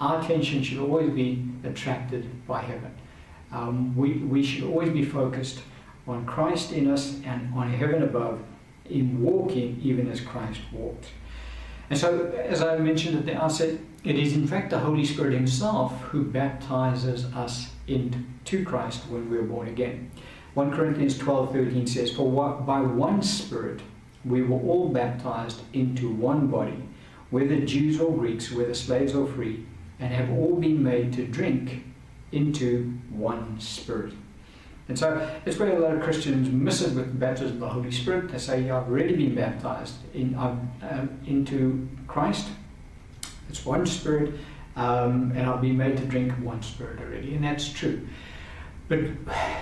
Our 0.00 0.20
attention 0.20 0.62
should 0.62 0.78
always 0.78 1.10
be 1.10 1.44
attracted 1.62 2.46
by 2.46 2.62
heaven. 2.62 2.94
Um, 3.52 3.94
we, 3.96 4.14
we 4.14 4.42
should 4.42 4.64
always 4.64 4.90
be 4.90 5.04
focused 5.04 5.60
on 6.06 6.24
Christ 6.24 6.72
in 6.72 6.88
us 6.88 7.20
and 7.24 7.52
on 7.54 7.70
heaven 7.70 8.02
above 8.02 8.40
in 8.88 9.22
walking 9.22 9.78
even 9.82 10.10
as 10.10 10.20
Christ 10.20 10.60
walked. 10.72 11.06
And 11.90 11.98
so, 11.98 12.26
as 12.26 12.62
I 12.62 12.78
mentioned 12.78 13.18
at 13.18 13.26
the 13.26 13.36
outset, 13.36 13.78
it 14.04 14.16
is 14.16 14.32
in 14.32 14.46
fact 14.46 14.70
the 14.70 14.78
Holy 14.78 15.04
Spirit 15.04 15.34
Himself 15.34 16.00
who 16.02 16.24
baptizes 16.24 17.26
us 17.34 17.70
into 17.86 18.64
Christ 18.64 19.06
when 19.08 19.28
we're 19.28 19.42
born 19.42 19.68
again. 19.68 20.10
1 20.54 20.72
Corinthians 20.72 21.18
12 21.18 21.52
13 21.52 21.86
says, 21.86 22.10
For 22.10 22.30
by 22.60 22.80
one 22.80 23.22
Spirit 23.22 23.82
we 24.24 24.42
were 24.42 24.58
all 24.58 24.88
baptized 24.88 25.60
into 25.72 26.10
one 26.10 26.46
body, 26.46 26.82
whether 27.30 27.60
Jews 27.60 28.00
or 28.00 28.16
Greeks, 28.16 28.50
whether 28.50 28.74
slaves 28.74 29.14
or 29.14 29.26
free, 29.26 29.66
and 30.00 30.12
have 30.12 30.30
all 30.30 30.56
been 30.56 30.82
made 30.82 31.12
to 31.12 31.26
drink 31.26 31.84
into 32.32 32.98
one 33.10 33.60
Spirit. 33.60 34.14
And 34.88 34.98
so 34.98 35.30
it's 35.46 35.56
where 35.56 35.76
a 35.76 35.78
lot 35.78 35.94
of 35.94 36.02
Christians 36.02 36.50
miss 36.50 36.80
it 36.82 36.94
with 36.94 37.12
the 37.12 37.18
baptism 37.18 37.54
of 37.54 37.60
the 37.60 37.68
Holy 37.68 37.92
Spirit. 37.92 38.32
They 38.32 38.38
say, 38.38 38.62
yeah, 38.62 38.78
I've 38.78 38.88
already 38.88 39.14
been 39.14 39.36
baptized 39.36 39.94
in, 40.14 40.34
um, 40.34 40.68
into 41.26 41.88
Christ. 42.08 42.48
It's 43.48 43.64
one 43.64 43.86
Spirit, 43.86 44.34
um, 44.74 45.32
and 45.36 45.48
I've 45.48 45.60
been 45.60 45.76
made 45.76 45.96
to 45.98 46.04
drink 46.06 46.32
one 46.42 46.62
Spirit 46.62 47.00
already. 47.00 47.34
And 47.34 47.44
that's 47.44 47.68
true. 47.68 48.06
But 48.88 48.98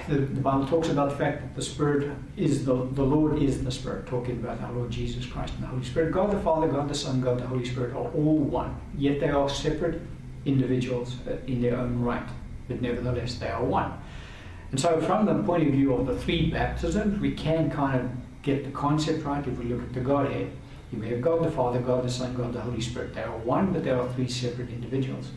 the, 0.08 0.20
the, 0.20 0.40
Bible 0.40 0.66
talks 0.66 0.88
about 0.88 1.10
the 1.10 1.16
fact 1.16 1.42
that 1.42 1.54
the 1.54 1.60
Spirit 1.60 2.10
is 2.38 2.64
the, 2.64 2.72
the 2.72 3.02
Lord 3.02 3.42
is 3.42 3.62
the 3.62 3.70
Spirit, 3.70 4.06
talking 4.06 4.38
about 4.38 4.62
our 4.62 4.72
Lord 4.72 4.90
Jesus 4.90 5.26
Christ 5.26 5.52
and 5.54 5.64
the 5.64 5.66
Holy 5.66 5.84
Spirit. 5.84 6.12
God 6.12 6.30
the 6.30 6.40
Father, 6.40 6.68
God 6.68 6.88
the 6.88 6.94
Son, 6.94 7.20
God 7.20 7.38
the 7.38 7.46
Holy 7.46 7.66
Spirit 7.66 7.92
are 7.92 8.10
all 8.12 8.38
one. 8.38 8.74
Yet 8.96 9.20
they 9.20 9.28
are 9.28 9.50
separate 9.50 10.00
individuals 10.48 11.16
uh, 11.28 11.36
in 11.46 11.62
their 11.62 11.76
own 11.76 12.00
right. 12.00 12.28
But 12.66 12.82
nevertheless, 12.82 13.36
they 13.36 13.48
are 13.48 13.64
one. 13.64 13.92
And 14.70 14.80
so, 14.80 15.00
from 15.00 15.26
the 15.26 15.42
point 15.42 15.66
of 15.66 15.72
view 15.72 15.94
of 15.94 16.06
the 16.06 16.18
three 16.18 16.50
baptisms, 16.50 17.20
we 17.20 17.32
can 17.32 17.70
kind 17.70 18.00
of 18.00 18.10
get 18.42 18.64
the 18.64 18.70
concept 18.70 19.24
right 19.24 19.46
if 19.46 19.58
we 19.58 19.64
look 19.66 19.82
at 19.82 19.92
the 19.92 20.00
Godhead. 20.00 20.50
You 20.92 21.00
have 21.02 21.20
God 21.20 21.44
the 21.44 21.50
Father, 21.50 21.80
God 21.80 22.04
the 22.04 22.10
Son, 22.10 22.34
God 22.34 22.52
the 22.52 22.60
Holy 22.60 22.80
Spirit. 22.80 23.14
They 23.14 23.22
are 23.22 23.36
one, 23.38 23.72
but 23.72 23.84
they 23.84 23.90
are 23.90 24.08
three 24.14 24.28
separate 24.28 24.70
individuals. 24.70 25.30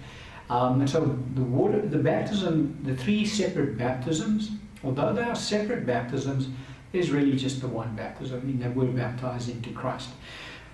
Um, 0.49 0.81
and 0.81 0.89
so, 0.89 1.17
the 1.35 1.41
water, 1.41 1.81
the 1.81 1.99
baptism, 1.99 2.79
the 2.83 2.95
three 2.95 3.25
separate 3.25 3.77
baptisms, 3.77 4.51
although 4.83 5.13
they 5.13 5.23
are 5.23 5.35
separate 5.35 5.85
baptisms, 5.85 6.49
is 6.91 7.09
really 7.09 7.37
just 7.37 7.61
the 7.61 7.67
one 7.67 7.95
baptism. 7.95 8.41
I 8.41 8.43
mean, 8.43 8.59
that 8.59 8.75
we're 8.75 8.87
baptized 8.87 9.49
into 9.49 9.71
Christ. 9.71 10.09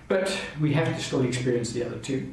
But 0.08 0.36
we 0.60 0.72
have 0.72 0.96
to 0.96 1.02
still 1.02 1.22
experience 1.24 1.72
the 1.72 1.84
other 1.84 1.98
two. 1.98 2.32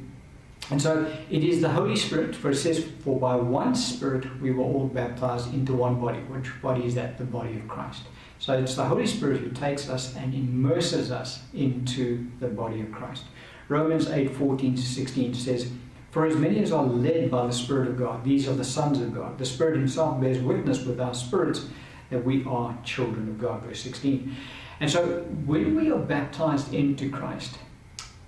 And 0.72 0.81
so 0.81 1.12
it 1.29 1.43
is 1.43 1.62
the 1.62 1.69
Holy 1.69 1.95
Spirit, 1.95 2.36
for 2.36 2.50
it 2.50 2.55
says, 2.55 2.86
For 3.03 3.19
by 3.19 3.36
one 3.36 3.75
Spirit 3.75 4.41
we 4.41 4.51
were 4.51 4.63
all 4.63 4.88
baptized 4.88 5.53
into 5.53 5.74
one 5.74 6.00
body. 6.01 6.19
Which 6.19 6.50
body 6.62 6.86
is 6.86 6.95
that? 6.95 7.17
The 7.17 7.24
body 7.24 7.57
of 7.57 7.67
Christ. 7.67 8.03
So 8.39 8.53
it's 8.53 8.75
the 8.75 8.86
Holy 8.86 9.05
Spirit 9.05 9.41
who 9.41 9.51
takes 9.51 9.89
us 9.89 10.15
and 10.15 10.34
immerses 10.34 11.12
us 11.12 11.43
into 11.53 12.27
the 12.39 12.48
body 12.48 12.81
of 12.81 12.91
Christ. 12.91 13.25
Romans 13.69 14.10
8 14.10 14.36
14 14.36 14.75
to 14.75 14.81
16 14.81 15.34
says, 15.36 15.72
For 16.12 16.25
as 16.25 16.36
many 16.36 16.60
as 16.60 16.72
are 16.72 16.84
led 16.84 17.29
by 17.29 17.45
the 17.45 17.53
Spirit 17.53 17.88
of 17.88 17.98
God, 17.98 18.24
these 18.24 18.48
are 18.48 18.53
the 18.53 18.63
sons 18.63 19.00
of 19.00 19.13
God. 19.13 19.38
The 19.38 19.45
Spirit 19.45 19.77
Himself 19.77 20.19
bears 20.19 20.39
witness 20.39 20.84
with 20.84 21.00
our 21.00 21.13
spirits 21.13 21.67
that 22.10 22.24
we 22.24 22.43
are 22.45 22.77
children 22.84 23.29
of 23.29 23.39
God. 23.39 23.62
Verse 23.63 23.81
16. 23.81 24.36
And 24.79 24.91
so 24.91 25.22
when 25.45 25.75
we 25.75 25.91
are 25.91 26.00
baptized 26.00 26.74
into 26.74 27.10
Christ 27.10 27.57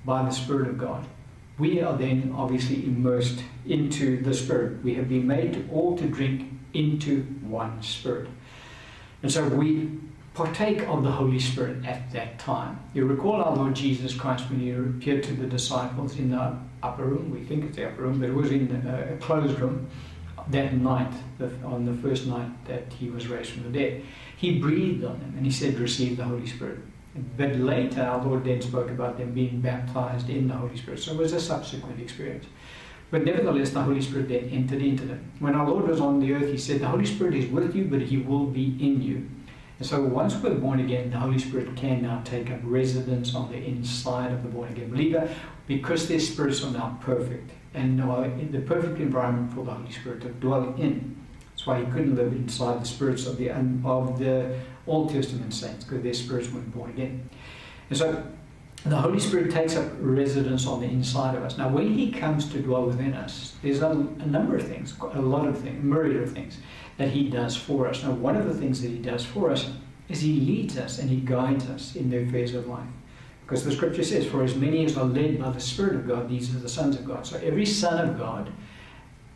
by 0.05 0.23
the 0.23 0.31
Spirit 0.31 0.69
of 0.69 0.77
God, 0.77 1.05
we 1.59 1.81
are 1.81 1.97
then 1.97 2.33
obviously 2.35 2.85
immersed 2.85 3.43
into 3.65 4.21
the 4.21 4.33
Spirit. 4.33 4.83
We 4.83 4.93
have 4.95 5.09
been 5.09 5.25
made 5.27 5.69
all 5.71 5.97
to 5.97 6.07
drink 6.07 6.51
into 6.73 7.23
one 7.41 7.81
Spirit. 7.81 8.27
And 9.23 9.31
so 9.31 9.47
we 9.47 9.89
partake 10.35 10.87
of 10.87 11.03
the 11.03 11.11
Holy 11.11 11.39
Spirit 11.39 11.83
at 11.83 12.11
that 12.11 12.37
time. 12.37 12.79
You 12.93 13.05
recall 13.05 13.41
our 13.41 13.55
Lord 13.55 13.75
Jesus 13.75 14.13
Christ 14.13 14.49
when 14.49 14.59
he 14.59 14.71
appeared 14.71 15.23
to 15.23 15.33
the 15.33 15.47
disciples 15.47 16.17
in 16.19 16.29
the 16.29 16.59
upper 16.83 17.05
room, 17.05 17.31
we 17.31 17.43
think 17.43 17.65
it's 17.65 17.75
the 17.75 17.87
upper 17.87 18.03
room, 18.03 18.19
but 18.19 18.29
it 18.29 18.35
was 18.35 18.51
in 18.51 18.71
uh, 18.71 19.15
a 19.15 19.17
closed 19.17 19.59
room 19.59 19.89
that 20.49 20.73
night, 20.73 21.11
on 21.65 21.85
the 21.85 21.93
first 22.07 22.27
night 22.27 22.49
that 22.67 22.93
he 22.93 23.09
was 23.09 23.27
raised 23.27 23.49
from 23.49 23.63
the 23.63 23.79
dead. 23.79 24.03
He 24.37 24.59
breathed 24.59 25.03
on 25.03 25.19
them 25.19 25.33
and 25.35 25.45
he 25.45 25.51
said, 25.51 25.79
Receive 25.79 26.17
the 26.17 26.23
Holy 26.23 26.45
Spirit. 26.45 26.79
But 27.37 27.55
later, 27.55 28.01
our 28.01 28.23
Lord 28.23 28.43
then 28.43 28.61
spoke 28.61 28.89
about 28.89 29.17
them 29.17 29.33
being 29.33 29.61
baptized 29.61 30.29
in 30.29 30.47
the 30.47 30.53
Holy 30.53 30.77
Spirit. 30.77 30.99
So 30.99 31.13
it 31.13 31.17
was 31.17 31.33
a 31.33 31.39
subsequent 31.39 31.99
experience. 31.99 32.45
But 33.09 33.23
nevertheless, 33.23 33.69
the 33.69 33.81
Holy 33.81 34.01
Spirit 34.01 34.27
then 34.27 34.49
entered 34.49 34.81
into 34.81 35.05
them. 35.05 35.31
When 35.39 35.55
our 35.55 35.67
Lord 35.67 35.87
was 35.87 36.01
on 36.01 36.19
the 36.19 36.33
earth, 36.33 36.49
He 36.49 36.57
said, 36.57 36.81
The 36.81 36.87
Holy 36.87 37.05
Spirit 37.05 37.35
is 37.35 37.49
with 37.49 37.75
you, 37.75 37.85
but 37.85 38.01
He 38.01 38.17
will 38.17 38.45
be 38.45 38.77
in 38.79 39.01
you. 39.01 39.29
And 39.79 39.87
so 39.87 40.01
once 40.01 40.35
we're 40.35 40.55
born 40.55 40.79
again, 40.79 41.11
the 41.11 41.19
Holy 41.19 41.37
Spirit 41.37 41.75
can 41.75 42.01
now 42.01 42.21
take 42.25 42.49
up 42.49 42.59
residence 42.63 43.35
on 43.35 43.51
the 43.51 43.57
inside 43.57 44.31
of 44.31 44.43
the 44.43 44.49
born 44.49 44.69
again 44.69 44.89
believer 44.89 45.29
because 45.67 46.07
their 46.07 46.19
spirits 46.19 46.63
are 46.63 46.71
now 46.71 46.97
perfect 47.01 47.51
and 47.73 48.01
are 48.01 48.25
in 48.25 48.51
the 48.51 48.59
perfect 48.59 48.99
environment 48.99 49.53
for 49.53 49.63
the 49.63 49.71
Holy 49.71 49.91
Spirit 49.91 50.21
to 50.21 50.29
dwell 50.29 50.73
in. 50.77 51.15
That's 51.51 51.67
why 51.67 51.79
He 51.79 51.85
couldn't 51.85 52.15
live 52.15 52.33
inside 52.33 52.81
the 52.81 52.87
spirits 52.87 53.27
of 53.27 53.37
the, 53.37 53.51
of 53.51 54.17
the 54.19 54.59
Old 54.87 55.11
Testament 55.11 55.53
saints 55.53 55.83
because 55.83 56.03
their 56.03 56.13
spirits 56.13 56.51
weren't 56.51 56.73
born 56.73 56.89
again. 56.89 57.29
And 57.89 57.97
so 57.97 58.23
the 58.85 58.95
Holy 58.95 59.19
Spirit 59.19 59.51
takes 59.51 59.75
up 59.75 59.91
residence 59.99 60.65
on 60.65 60.79
the 60.79 60.87
inside 60.87 61.35
of 61.35 61.43
us. 61.43 61.57
Now, 61.57 61.69
when 61.69 61.93
He 61.93 62.11
comes 62.11 62.49
to 62.51 62.61
dwell 62.61 62.85
within 62.85 63.13
us, 63.13 63.55
there's 63.61 63.81
a, 63.81 63.89
a, 63.89 64.25
number 64.25 64.55
of 64.55 64.67
things, 64.67 64.95
a 64.99 65.21
lot 65.21 65.47
of 65.47 65.59
things, 65.59 65.83
myriad 65.83 66.21
of 66.21 66.31
things 66.31 66.57
that 66.97 67.09
He 67.09 67.29
does 67.29 67.55
for 67.55 67.87
us. 67.87 68.03
Now, 68.03 68.11
one 68.11 68.35
of 68.35 68.45
the 68.45 68.53
things 68.53 68.81
that 68.81 68.89
He 68.89 68.99
does 68.99 69.25
for 69.25 69.51
us 69.51 69.69
is 70.09 70.21
He 70.21 70.39
leads 70.39 70.77
us 70.77 70.99
and 70.99 71.09
He 71.09 71.17
guides 71.17 71.67
us 71.69 71.95
in 71.95 72.09
the 72.09 72.19
affairs 72.23 72.53
of 72.53 72.67
life. 72.67 72.87
Because 73.41 73.63
the 73.63 73.71
scripture 73.71 74.03
says, 74.03 74.25
For 74.25 74.43
as 74.43 74.55
many 74.55 74.85
as 74.85 74.97
are 74.97 75.05
led 75.05 75.39
by 75.39 75.49
the 75.51 75.59
Spirit 75.59 75.95
of 75.95 76.07
God, 76.07 76.29
these 76.29 76.53
are 76.55 76.59
the 76.59 76.69
sons 76.69 76.97
of 76.97 77.05
God. 77.05 77.25
So 77.25 77.37
every 77.37 77.65
son 77.65 78.07
of 78.07 78.17
God, 78.17 78.51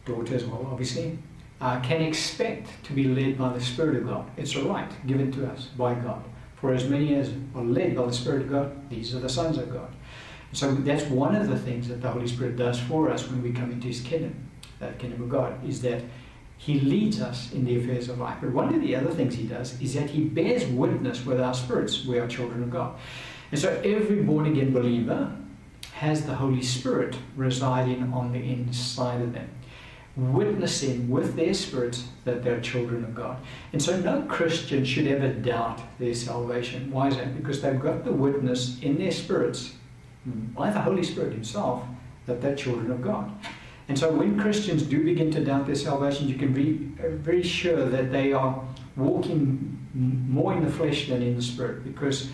daughter 0.06 0.36
as 0.36 0.46
well, 0.46 0.68
obviously, 0.70 1.18
uh, 1.62 1.80
can 1.82 2.02
expect 2.02 2.70
to 2.84 2.94
be 2.94 3.04
led 3.04 3.38
by 3.38 3.54
the 3.54 3.62
Spirit 3.62 3.96
of 3.98 4.08
God. 4.08 4.30
It's 4.36 4.56
a 4.56 4.64
right 4.64 4.90
given 5.06 5.32
to 5.34 5.48
us 5.48 5.66
by 5.66 5.94
God. 5.94 6.24
For 6.56 6.74
as 6.74 6.88
many 6.88 7.14
as 7.16 7.32
are 7.56 7.64
led 7.64 7.96
by 7.96 8.06
the 8.06 8.14
Spirit 8.14 8.44
of 8.44 8.50
God, 8.50 8.90
these 8.90 9.16
are 9.16 9.20
the 9.20 9.30
sons 9.30 9.58
of 9.58 9.72
God. 9.72 9.90
So 10.54 10.74
that's 10.74 11.06
one 11.06 11.36
of 11.36 11.48
the 11.48 11.58
things 11.58 11.88
that 11.88 12.02
the 12.02 12.10
Holy 12.10 12.28
Spirit 12.28 12.58
does 12.58 12.80
for 12.80 13.10
us 13.10 13.30
when 13.30 13.42
we 13.42 13.52
come 13.52 13.72
into 13.72 13.88
His 13.88 14.02
kingdom, 14.02 14.50
that 14.80 15.00
kingdom 15.00 15.22
of 15.22 15.30
God, 15.30 15.64
is 15.68 15.82
that 15.84 16.02
He 16.58 16.80
leads 16.80 17.22
us 17.22 17.52
in 17.54 17.64
the 17.64 17.78
affairs 17.78 18.10
of 18.10 18.18
life. 18.18 18.38
But 18.42 18.52
one 18.52 18.74
of 18.74 18.82
the 18.82 18.96
other 18.96 19.12
things 19.12 19.36
He 19.36 19.44
does 19.44 19.80
is 19.80 19.94
that 19.94 20.10
He 20.10 20.24
bears 20.24 20.66
witness 20.66 21.26
with 21.26 21.40
our 21.40 21.54
spirits. 21.54 22.06
We 22.06 22.18
are 22.18 22.28
children 22.28 22.64
of 22.64 22.72
God. 22.72 22.98
And 23.52 23.60
so 23.60 23.70
every 23.86 24.24
born 24.24 24.48
again 24.48 24.74
believer 24.74 25.36
has 25.94 26.26
the 26.26 26.36
Holy 26.36 26.64
Spirit 26.64 27.16
residing 27.36 28.12
on 28.12 28.32
the 28.32 28.40
inside 28.40 29.22
of 29.22 29.34
them 29.34 29.50
witnessing 30.16 31.10
with 31.10 31.36
their 31.36 31.54
spirits 31.54 32.06
that 32.26 32.44
they're 32.44 32.60
children 32.60 33.04
of 33.04 33.16
God. 33.16 33.38
And 33.72 33.82
so 33.82 33.98
no 34.00 34.24
Christian 34.24 34.84
should 34.84 35.08
ever 35.08 35.30
doubt 35.30 35.82
their 36.00 36.14
salvation. 36.14 36.92
Why 36.92 37.08
is 37.08 37.18
that? 37.18 37.36
Because 37.36 37.62
they've 37.62 37.80
got 37.80 38.04
the 38.04 38.12
witness 38.12 38.80
in 38.82 38.98
their 38.98 39.12
spirits 39.12 39.74
mm, 40.28 40.54
by 40.54 40.70
the 40.70 40.82
Holy 40.82 41.04
Spirit 41.04 41.34
Himself 41.34 41.84
that 42.26 42.42
they're 42.42 42.56
children 42.56 42.92
of 42.92 43.02
God. 43.02 43.32
And 43.88 43.98
so 43.98 44.12
when 44.12 44.40
Christians 44.40 44.84
do 44.84 45.04
begin 45.04 45.32
to 45.32 45.44
doubt 45.44 45.66
their 45.66 45.76
salvation, 45.76 46.28
you 46.28 46.36
can 46.36 46.54
be 46.54 46.92
uh, 47.04 47.10
very 47.16 47.44
sure 47.44 47.86
that 47.86 48.12
they 48.12 48.32
are 48.34 48.64
walking 48.96 49.78
more 49.94 50.54
in 50.54 50.64
the 50.64 50.72
flesh 50.72 51.10
than 51.10 51.22
in 51.22 51.36
the 51.36 51.42
spirit 51.42 51.84
because 51.84 52.30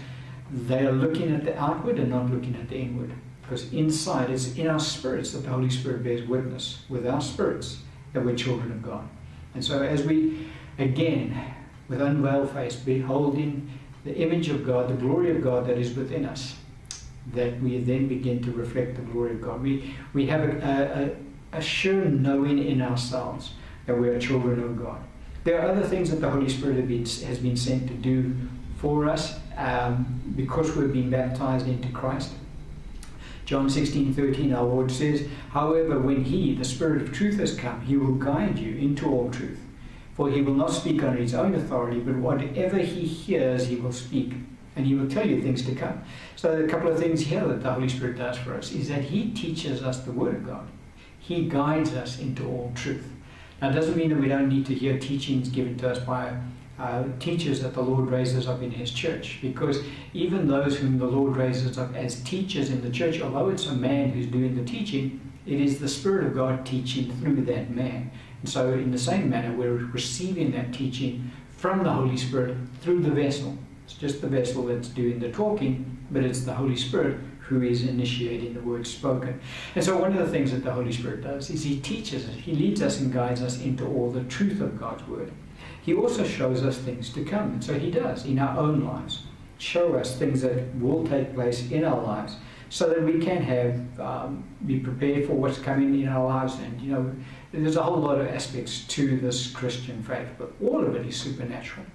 they 0.52 0.86
are 0.86 0.92
looking 0.92 1.34
at 1.34 1.44
the 1.44 1.58
outward 1.60 2.00
and 2.00 2.10
not 2.10 2.30
looking 2.30 2.56
at 2.56 2.70
the 2.70 2.78
inward. 2.78 3.12
Because 3.48 3.72
inside, 3.72 4.30
it's 4.30 4.56
in 4.56 4.68
our 4.68 4.80
spirits 4.80 5.32
that 5.32 5.40
the 5.40 5.50
Holy 5.50 5.70
Spirit 5.70 6.04
bears 6.04 6.28
witness 6.28 6.84
with 6.90 7.08
our 7.08 7.22
spirits 7.22 7.80
that 8.12 8.26
we're 8.26 8.36
children 8.36 8.72
of 8.74 8.84
God. 8.84 9.08
And 9.54 9.64
so 9.64 9.84
as 9.84 10.04
we, 10.04 10.48
again, 10.78 11.56
with 11.88 12.02
unveiled 12.02 12.52
face, 12.52 12.76
beholding 12.76 13.70
the 14.04 14.14
image 14.18 14.50
of 14.50 14.66
God, 14.66 14.90
the 14.90 14.96
glory 14.96 15.32
of 15.32 15.42
God 15.42 15.66
that 15.68 15.78
is 15.78 15.96
within 15.96 16.26
us, 16.26 16.56
that 17.34 17.62
we 17.62 17.80
then 17.80 18.10
begin 18.10 18.42
to 18.44 18.52
reflect 18.52 18.96
the 18.96 19.02
glory 19.02 19.32
of 19.32 19.42
God. 19.42 19.62
We, 19.62 19.96
we 20.14 20.26
have 20.28 20.42
a, 20.42 21.16
a, 21.54 21.58
a 21.58 21.62
sure 21.62 22.04
knowing 22.04 22.60
in 22.60 22.82
ourselves 22.82 23.54
that 23.86 23.98
we 23.98 24.10
are 24.10 24.20
children 24.20 24.62
of 24.62 24.78
God. 24.78 25.02
There 25.46 25.62
are 25.62 25.70
other 25.70 25.84
things 25.84 26.10
that 26.10 26.18
the 26.18 26.30
Holy 26.30 26.50
Spirit 26.50 26.78
has 26.78 27.40
been, 27.40 27.56
sent 27.56 27.88
to 27.88 27.94
do 27.94 28.36
for 28.76 29.08
us 29.08 29.40
um, 29.56 30.22
because 30.36 30.76
we've 30.76 30.92
been 30.92 31.10
baptized 31.10 31.68
into 31.68 31.88
Christ. 31.90 32.34
John 33.48 33.70
16, 33.70 34.14
13, 34.14 34.54
our 34.54 34.66
Lord 34.66 34.92
says, 34.92 35.26
However, 35.52 35.98
when 36.00 36.26
He, 36.26 36.54
the 36.54 36.66
Spirit 36.66 37.02
of 37.02 37.14
truth, 37.14 37.40
has 37.40 37.56
come, 37.56 37.80
He 37.80 37.96
will 37.96 38.16
guide 38.16 38.60
you 38.60 38.76
into 38.76 39.10
all 39.10 39.32
truth. 39.32 39.62
For 40.16 40.30
He 40.30 40.42
will 40.42 40.54
not 40.54 40.70
speak 40.70 41.02
on 41.02 41.16
His 41.16 41.34
own 41.34 41.56
authority, 41.56 42.02
but 42.02 42.18
whatever 42.18 42.78
He 42.78 43.08
hears, 43.08 43.68
He 43.68 43.78
will 43.78 43.94
speak. 43.94 44.34
And 44.76 44.86
He 44.86 44.96
will 44.96 45.10
tell 45.10 45.26
you 45.26 45.42
things 45.42 45.66
to 45.66 45.74
come. 45.74 46.04
So, 46.36 46.62
a 46.62 46.68
couple 46.68 46.92
of 46.92 47.00
things 47.00 47.22
here 47.22 47.48
that 47.48 47.64
the 47.64 47.72
Holy 47.72 47.88
Spirit 47.88 48.18
does 48.18 48.38
for 48.38 48.54
us 48.54 48.74
is 48.74 48.90
that 48.90 49.04
He 49.04 49.32
teaches 49.32 49.82
us 49.82 50.02
the 50.02 50.12
Word 50.12 50.36
of 50.36 50.46
God, 50.46 50.68
He 51.18 51.48
guides 51.48 51.94
us 51.94 52.20
into 52.20 52.46
all 52.46 52.74
truth. 52.76 53.10
Now, 53.62 53.70
it 53.70 53.74
doesn't 53.74 53.96
mean 53.96 54.10
that 54.10 54.20
we 54.20 54.28
don't 54.28 54.50
need 54.50 54.66
to 54.66 54.76
hear 54.76 55.00
teachings 55.00 55.48
given 55.48 55.78
to 55.78 55.92
us 55.92 56.00
by 56.00 56.38
uh, 56.80 57.04
teachers 57.20 57.62
that 57.62 57.74
the 57.74 57.82
Lord 57.82 58.10
raises 58.10 58.48
up 58.48 58.62
in 58.62 58.72
His 58.72 58.92
church. 58.92 59.40
Because 59.42 59.82
even 60.14 60.48
those 60.48 60.78
whom 60.78 60.98
the 60.98 61.06
Lord 61.06 61.36
raises 61.36 61.78
up 61.78 61.96
as 61.96 62.22
teachers 62.24 62.70
in 62.70 62.82
the 62.82 62.92
church, 62.92 63.22
although 63.22 63.50
it's 63.50 63.68
a 63.68 63.74
man 63.74 64.12
who's 64.12 64.28
doing 64.28 64.56
the 64.56 64.64
teaching, 64.64 65.20
it 65.46 65.62
is 65.62 65.80
the 65.80 65.88
Spirit 65.88 66.28
of 66.28 66.36
God 66.36 66.66
teaching 66.66 67.12
through 67.20 67.42
that 67.46 67.72
man. 67.72 68.12
And 68.42 68.50
so, 68.50 68.74
in 68.74 68.92
the 68.92 68.98
same 68.98 69.30
manner, 69.30 69.56
we're 69.56 69.86
receiving 69.88 70.52
that 70.52 70.74
teaching 70.74 71.32
from 71.50 71.84
the 71.84 71.92
Holy 71.92 72.18
Spirit 72.18 72.58
through 72.82 73.02
the 73.02 73.12
vessel. 73.12 73.58
It's 73.86 73.94
just 73.94 74.22
the 74.22 74.28
vessel 74.28 74.66
that's 74.66 74.90
doing 74.90 75.20
the 75.20 75.32
talking, 75.32 75.98
but 76.12 76.24
it's 76.24 76.42
the 76.42 76.54
Holy 76.54 76.76
Spirit 76.76 77.20
who 77.40 77.62
is 77.62 77.84
initiating 77.84 78.54
the 78.54 78.60
word 78.60 78.86
spoken. 78.86 79.40
And 79.74 79.84
so, 79.84 79.98
one 79.98 80.16
of 80.16 80.24
the 80.24 80.32
things 80.32 80.52
that 80.52 80.64
the 80.64 80.74
Holy 80.74 80.92
Spirit 80.92 81.24
does 81.24 81.50
is 81.50 81.64
He 81.64 81.80
teaches 81.80 82.28
us, 82.28 82.36
He 82.36 82.54
leads 82.54 82.82
us 82.82 83.00
and 83.00 83.12
guides 83.12 83.42
us 83.42 83.62
into 83.62 83.88
all 83.88 84.12
the 84.12 84.24
truth 84.26 84.62
of 84.62 84.78
God's 84.78 85.08
word. 85.08 85.32
He 85.88 85.94
also 85.94 86.26
shows 86.26 86.64
us 86.64 86.78
things 86.78 87.14
to 87.14 87.24
come. 87.24 87.54
And 87.54 87.64
so 87.64 87.80
He 87.80 87.90
does 87.90 88.26
in 88.26 88.38
our 88.40 88.58
own 88.60 88.84
lives, 88.84 89.24
show 89.58 89.96
us 89.96 90.18
things 90.18 90.42
that 90.42 90.76
will 90.76 91.08
take 91.08 91.34
place 91.34 91.72
in 91.72 91.86
our 91.86 92.04
lives 92.04 92.36
so 92.70 92.90
that 92.90 93.02
we 93.02 93.20
can 93.20 93.42
have, 93.42 93.98
um, 93.98 94.44
be 94.66 94.80
prepared 94.80 95.26
for 95.26 95.34
what's 95.34 95.60
coming 95.60 96.02
in 96.02 96.10
our 96.10 96.28
lives. 96.28 96.56
And, 96.56 96.82
you 96.82 96.92
know, 96.92 97.16
there's 97.54 97.78
a 97.78 97.84
whole 97.84 98.02
lot 98.02 98.20
of 98.20 98.28
aspects 98.28 98.86
to 98.88 99.18
this 99.18 99.50
Christian 99.50 100.04
faith, 100.04 100.28
but 100.38 100.52
all 100.62 100.86
of 100.86 100.94
it 100.94 101.06
is 101.06 101.16
supernatural. 101.16 101.86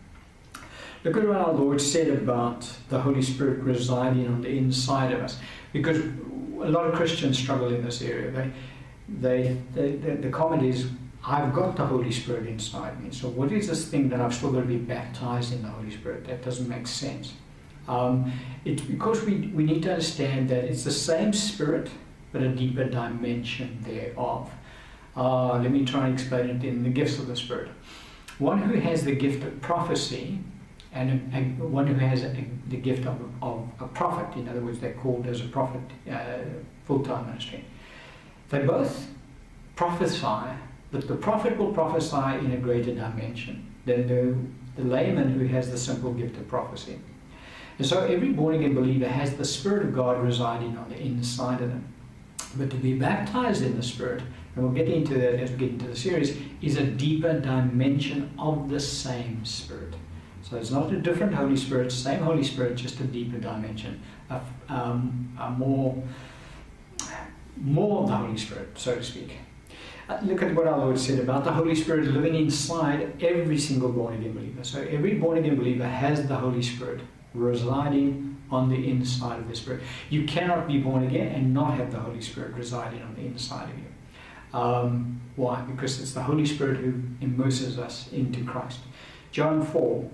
Look 1.05 1.19
at 1.19 1.29
what 1.29 1.37
our 1.37 1.53
Lord 1.53 1.79
said 1.79 2.09
about 2.09 2.67
the 2.89 2.99
Holy 2.99 3.21
Spirit 3.21 3.59
residing 3.59 4.27
on 4.27 4.41
the 4.41 4.57
inside 4.57 5.13
of 5.13 5.21
us. 5.21 5.39
Because 5.75 5.99
a 5.99 6.71
lot 6.71 6.87
of 6.87 6.95
Christians 6.95 7.39
struggle 7.39 7.69
in 7.75 7.85
this 7.85 8.01
area. 8.01 8.31
They, 8.31 8.51
they, 9.21 9.59
they, 9.75 9.97
they 9.97 10.15
the 10.15 10.31
comment 10.31 10.63
is, 10.63 10.87
I've 11.25 11.55
got 11.55 11.77
the 11.77 11.87
Holy 11.87 12.11
Spirit 12.11 12.49
inside 12.49 13.03
me. 13.03 13.11
So 13.13 13.29
what 13.29 13.53
is 13.53 13.69
this 13.69 13.87
thing 13.87 14.09
that 14.09 14.21
I've 14.21 14.35
still 14.35 14.51
got 14.51 14.61
to 14.61 14.67
be 14.67 14.77
baptized 14.77 15.53
in 15.53 15.63
the 15.63 15.69
Holy 15.69 15.91
Spirit? 15.91 16.27
That 16.27 16.43
doesn't 16.43 16.69
make 16.69 16.87
sense. 16.87 17.35
Um, 17.87 18.33
it's 18.65 18.83
because 18.83 19.23
we, 19.23 19.53
we 19.55 19.65
need 19.65 19.83
to 19.85 19.91
understand 19.91 20.49
that 20.49 20.65
it's 20.65 20.85
the 20.85 20.91
same 20.91 21.33
Spirit, 21.33 21.91
but 22.33 22.43
a 22.43 22.49
deeper 22.49 22.85
dimension 22.85 23.79
thereof. 23.83 24.51
Uh, 25.17 25.59
let 25.59 25.71
me 25.71 25.85
try 25.85 26.07
and 26.07 26.15
explain 26.15 26.51
it 26.51 26.65
in 26.65 26.83
the 26.83 26.91
gifts 26.91 27.19
of 27.19 27.27
the 27.29 27.37
Spirit. 27.37 27.71
One 28.39 28.59
who 28.63 28.81
has 28.81 29.05
the 29.05 29.15
gift 29.15 29.45
of 29.45 29.61
prophecy 29.61 30.41
and 30.93 31.59
one 31.59 31.87
who 31.87 31.95
has 31.95 32.23
a, 32.23 32.35
the 32.69 32.77
gift 32.77 33.07
of, 33.07 33.19
of 33.41 33.69
a 33.81 33.87
prophet, 33.89 34.37
in 34.37 34.49
other 34.49 34.61
words, 34.61 34.79
they're 34.81 34.95
called 34.95 35.27
as 35.27 35.41
a 35.41 35.49
prophet 35.49 35.81
uh, 36.11 36.39
full-time 36.85 37.27
ministry. 37.27 37.65
They 38.51 38.65
both 38.65 39.09
prophesy 39.77 40.57
but 40.93 41.09
the 41.09 41.17
prophet 41.17 41.57
will 41.57 41.73
prophesy 41.73 42.45
in 42.45 42.53
a 42.53 42.59
greater 42.59 42.95
dimension 42.95 43.67
than 43.87 44.07
the, 44.07 44.81
the 44.81 44.89
layman 44.89 45.33
who 45.33 45.47
has 45.47 45.71
the 45.71 45.79
simple 45.79 46.13
gift 46.13 46.37
of 46.37 46.47
prophecy. 46.47 47.01
And 47.79 47.87
so 47.87 48.05
every 48.05 48.31
born 48.31 48.55
again 48.55 48.75
believer 48.75 49.09
has 49.09 49.35
the 49.35 49.45
Spirit 49.45 49.87
of 49.87 49.95
God 49.95 50.23
residing 50.23 50.77
on 50.77 50.91
the 50.91 51.01
inside 51.01 51.63
of 51.63 51.71
them. 51.71 51.89
But 52.57 52.71
to 52.71 52.77
be 52.77 52.93
baptized 52.95 53.63
in 53.63 53.77
the 53.77 53.83
Spirit, 53.83 54.23
and 54.55 54.65
we'll 54.65 54.75
get 54.75 54.89
into 54.89 55.15
that 55.15 55.41
as 55.41 55.51
we 55.51 55.57
get 55.57 55.71
into 55.71 55.87
the 55.87 55.97
series, 55.97 56.37
is 56.61 56.77
a 56.77 56.85
deeper 56.85 57.41
dimension 57.41 58.31
of 58.39 58.69
the 58.69 58.79
same 58.79 59.43
Spirit. 59.47 59.95
So 60.43 60.59
it's 60.59 60.71
not 60.71 60.93
a 60.93 60.99
different 60.99 61.33
Holy 61.33 61.57
Spirit, 61.57 61.91
same 61.91 62.23
Holy 62.23 62.45
Spirit, 62.45 62.77
just 62.77 63.01
a 63.01 63.05
deeper 63.05 63.39
dimension, 63.39 64.03
a, 64.29 64.41
um, 64.69 65.35
a 65.41 65.51
more, 65.51 66.03
more 67.57 68.03
of 68.03 68.09
the 68.09 68.17
Holy 68.17 68.37
Spirit, 68.37 68.69
so 68.75 68.97
to 68.97 69.03
speak. 69.03 69.39
Uh, 70.13 70.21
look 70.25 70.43
at 70.43 70.55
what 70.55 70.67
our 70.67 70.79
Lord 70.79 70.99
said 70.99 71.21
about 71.21 71.45
the 71.45 71.53
Holy 71.53 71.75
Spirit 71.75 72.07
living 72.09 72.35
inside 72.35 73.23
every 73.23 73.59
single 73.59 73.91
born 73.91 74.15
again 74.15 74.35
believer. 74.35 74.63
So 74.63 74.83
every 74.83 75.15
born 75.15 75.39
again 75.39 75.57
believer 75.57 75.87
has 75.87 76.27
the 76.29 76.35
Holy 76.35 76.63
Spirit 76.63 77.01
residing 77.33 78.37
on 78.51 78.69
the 78.69 78.91
inside 78.91 79.39
of 79.39 79.49
the 79.49 79.57
Spirit. 79.57 79.83
You 80.11 80.25
cannot 80.25 80.69
be 80.69 80.79
born 80.79 81.05
again 81.05 81.29
and 81.29 81.55
not 81.55 81.75
have 81.79 81.93
the 81.93 81.99
Holy 81.99 82.21
Spirit 82.21 82.55
residing 82.55 83.01
on 83.01 83.15
the 83.15 83.23
inside 83.23 83.71
of 83.71 83.79
you. 83.79 84.61
Um, 84.61 85.21
why? 85.37 85.63
Because 85.63 85.99
it's 85.99 86.13
the 86.13 86.23
Holy 86.23 86.45
Spirit 86.45 86.79
who 86.79 87.01
immerses 87.23 87.79
us 87.79 88.13
into 88.13 88.45
Christ. 88.45 88.81
John 89.31 89.65
4 89.65 90.11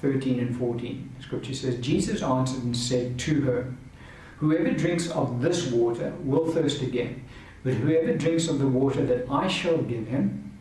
13 0.00 0.40
and 0.40 0.56
14, 0.56 1.16
scripture 1.20 1.54
says, 1.54 1.76
Jesus 1.76 2.22
answered 2.22 2.64
and 2.64 2.76
said 2.76 3.18
to 3.20 3.42
her, 3.42 3.72
Whoever 4.38 4.72
drinks 4.72 5.08
of 5.10 5.40
this 5.40 5.70
water 5.70 6.12
will 6.24 6.50
thirst 6.50 6.82
again. 6.82 7.22
But 7.64 7.74
whoever 7.74 8.14
drinks 8.14 8.48
of 8.48 8.58
the 8.58 8.66
water 8.66 9.04
that 9.06 9.26
I 9.30 9.46
shall 9.48 9.78
give 9.78 10.08
him 10.08 10.52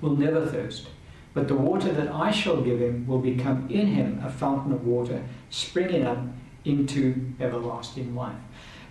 will 0.00 0.16
never 0.16 0.46
thirst. 0.46 0.88
But 1.32 1.48
the 1.48 1.54
water 1.54 1.92
that 1.92 2.12
I 2.12 2.30
shall 2.30 2.60
give 2.60 2.80
him 2.80 3.06
will 3.06 3.20
become 3.20 3.68
in 3.70 3.86
him 3.86 4.20
a 4.24 4.30
fountain 4.30 4.72
of 4.72 4.86
water 4.86 5.22
springing 5.48 6.04
up 6.04 6.18
into 6.64 7.32
everlasting 7.40 8.14
life. 8.14 8.36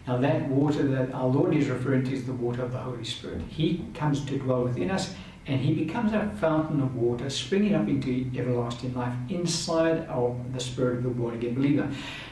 Now, 0.07 0.17
that 0.17 0.47
water 0.47 0.83
that 0.87 1.13
our 1.13 1.27
Lord 1.27 1.55
is 1.55 1.67
referring 1.67 2.05
to 2.05 2.13
is 2.13 2.25
the 2.25 2.33
water 2.33 2.63
of 2.63 2.71
the 2.71 2.79
Holy 2.79 3.03
Spirit. 3.03 3.41
He 3.49 3.85
comes 3.93 4.25
to 4.25 4.39
dwell 4.39 4.63
within 4.63 4.89
us 4.89 5.13
and 5.45 5.59
he 5.59 5.73
becomes 5.73 6.13
a 6.13 6.31
fountain 6.39 6.79
of 6.79 6.95
water 6.95 7.29
springing 7.29 7.75
up 7.75 7.87
into 7.87 8.29
everlasting 8.35 8.93
life 8.93 9.13
inside 9.29 10.05
of 10.07 10.53
the 10.53 10.59
spirit 10.59 10.97
of 10.97 11.03
the 11.03 11.09
born 11.09 11.35
again 11.35 11.55
believer. 11.55 11.89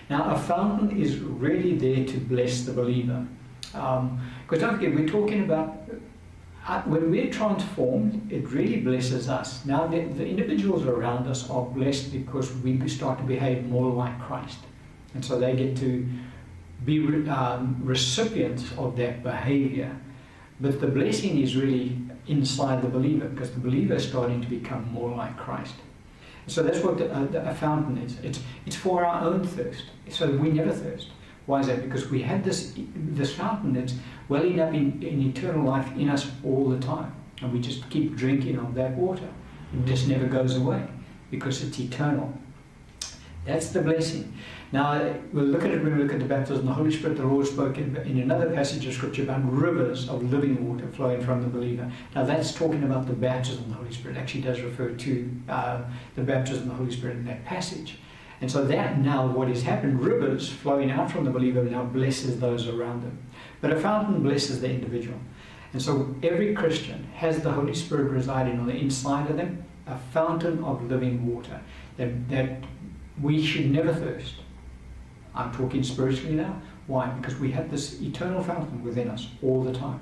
Now, 0.10 0.36
a 0.36 0.40
fountain 0.40 1.02
is 1.02 1.20
really 1.20 1.76
there 1.76 2.06
to 2.06 2.20
bless 2.20 2.62
the 2.64 2.74
believer. 2.74 3.28
Um, 3.74 4.22
because 4.48 4.62
don't 4.62 4.76
forget, 4.76 4.96
we're 4.96 5.08
talking 5.08 5.44
about 5.44 5.78
uh, 6.66 6.82
when 6.84 7.12
we're 7.12 7.30
transformed, 7.30 8.32
it 8.32 8.50
really 8.50 8.78
blesses 8.78 9.28
us. 9.28 9.66
Now, 9.66 9.88
the, 9.88 10.06
the, 10.06 10.26
individuals 10.26 10.86
around 10.86 11.28
us 11.28 11.50
are 11.50 11.66
blessed 11.66 12.14
because 12.14 12.54
we 12.58 12.88
start 12.88 13.18
to 13.20 13.26
behave 13.26 13.66
more 13.66 13.92
like 13.92 14.18
Christ. 14.22 14.60
And 15.14 15.24
so 15.24 15.38
they 15.38 15.54
get 15.54 15.76
to 15.78 16.08
be 16.86 17.00
um, 17.28 17.78
recipients 17.84 18.72
of 18.78 18.96
that 18.98 19.22
behavior. 19.22 19.94
But 20.62 20.80
the 20.80 20.88
blessing 20.88 21.42
is 21.42 21.58
really 21.58 21.98
inside 22.28 22.82
the 22.82 22.90
believer 22.90 23.28
because 23.28 23.52
the 23.52 23.60
believer 23.60 23.96
is 23.96 24.08
starting 24.08 24.42
to 24.42 24.48
become 24.48 24.92
more 24.94 25.14
like 25.14 25.36
Christ. 25.36 25.76
So 26.48 26.64
that's 26.64 26.80
what 26.80 26.98
the, 26.98 27.14
uh, 27.14 27.26
the, 27.26 27.50
a 27.50 27.54
fountain 27.54 27.98
is. 27.98 28.18
It's, 28.24 28.40
it's 28.66 28.78
for 28.78 29.06
our 29.06 29.26
own 29.26 29.46
thirst, 29.46 29.86
so 30.10 30.32
we 30.32 30.52
never 30.52 30.72
thirst. 30.72 31.10
Why 31.48 31.62
is 31.62 31.68
that? 31.68 31.82
Because 31.82 32.10
we 32.10 32.22
have 32.22 32.44
this, 32.44 32.74
this 32.96 33.34
fountain 33.34 33.74
that's 33.74 33.96
welling 34.30 34.60
up 34.60 34.74
in, 34.74 35.02
in 35.02 35.22
eternal 35.22 35.66
life 35.66 35.90
in 35.98 36.10
us 36.10 36.30
all 36.44 36.70
the 36.70 36.80
time. 36.80 37.16
And 37.42 37.52
we 37.52 37.60
just 37.60 37.90
keep 37.90 38.16
drinking 38.16 38.60
of 38.60 38.76
that 38.76 38.92
water. 38.92 39.28
It 39.74 39.86
just 39.86 40.08
never 40.08 40.28
goes 40.28 40.56
away 40.58 40.86
because 41.32 41.64
it's 41.64 41.80
eternal. 41.80 42.38
That's 43.46 43.70
the 43.70 43.82
blessing. 43.82 44.34
Now, 44.74 45.16
we'll 45.32 45.46
look 45.46 45.64
at 45.64 45.72
it 45.72 45.82
when 45.82 45.96
we 45.96 46.04
look 46.04 46.12
at 46.12 46.20
the 46.20 46.26
baptism 46.26 46.58
of 46.58 46.66
the 46.66 46.74
Holy 46.74 46.92
Spirit. 46.92 47.16
The 47.16 47.26
Lord 47.26 47.48
spoke 47.48 47.78
in, 47.78 47.96
in 47.96 48.20
another 48.20 48.52
passage 48.54 48.86
of 48.86 48.94
Scripture 48.94 49.24
about 49.24 49.50
rivers 49.50 50.10
of 50.10 50.30
living 50.30 50.68
water 50.68 50.86
flowing 50.88 51.22
from 51.22 51.42
the 51.42 51.48
believer. 51.48 51.90
Now, 52.14 52.26
that's 52.26 52.54
talking 52.54 52.84
about 52.84 53.08
the 53.08 53.14
baptism 53.14 53.64
of 53.64 53.70
the 53.70 53.76
Holy 53.76 53.94
Spirit. 53.94 54.18
It 54.18 54.20
actually 54.20 54.42
does 54.42 54.60
refer 54.60 54.90
to 54.90 55.32
uh, 55.48 55.84
the 56.16 56.24
baptism 56.24 56.64
of 56.64 56.70
the 56.70 56.76
Holy 56.76 56.92
Spirit 56.92 57.16
in 57.16 57.26
that 57.26 57.46
passage. 57.46 58.00
And 58.40 58.52
so 58.52 58.66
that 58.66 59.00
now 59.00 59.26
what 59.26 59.48
has 59.48 59.64
happened, 59.64 60.04
rivers 60.04 60.50
flowing 60.50 60.92
out 60.92 61.12
from 61.12 61.26
the 61.26 61.32
believer 61.32 61.64
now 61.64 61.84
blesses 61.84 62.40
those 62.40 62.68
around 62.68 63.02
them. 63.02 63.18
But 63.62 63.72
a 63.72 63.80
fountain 63.80 64.22
blesses 64.22 64.62
the 64.62 64.70
individual. 64.70 65.18
And 65.74 65.82
so 65.82 66.16
every 66.24 66.54
Christian 66.54 67.04
has 67.16 67.42
the 67.42 67.52
Holy 67.52 67.74
Spirit 67.74 68.12
residing 68.12 68.60
on 68.60 68.68
the 68.68 68.76
inside 68.76 69.30
of 69.30 69.38
them, 69.38 69.64
a 69.88 69.98
fountain 69.98 70.64
of 70.64 70.84
living 70.84 71.34
water 71.34 71.60
that, 71.98 72.30
that 72.30 72.64
we 73.22 73.44
should 73.44 73.72
never 73.72 73.94
thirst. 73.94 74.36
I'm 75.34 75.52
talking 75.52 75.84
spiritually 75.84 76.36
now. 76.36 76.62
Why? 76.88 77.08
Because 77.10 77.38
we 77.38 77.52
have 77.52 77.70
this 77.70 78.02
eternal 78.02 78.44
fountain 78.44 78.84
within 78.84 79.10
us 79.10 79.28
all 79.42 79.64
the 79.64 79.74
time. 79.74 80.00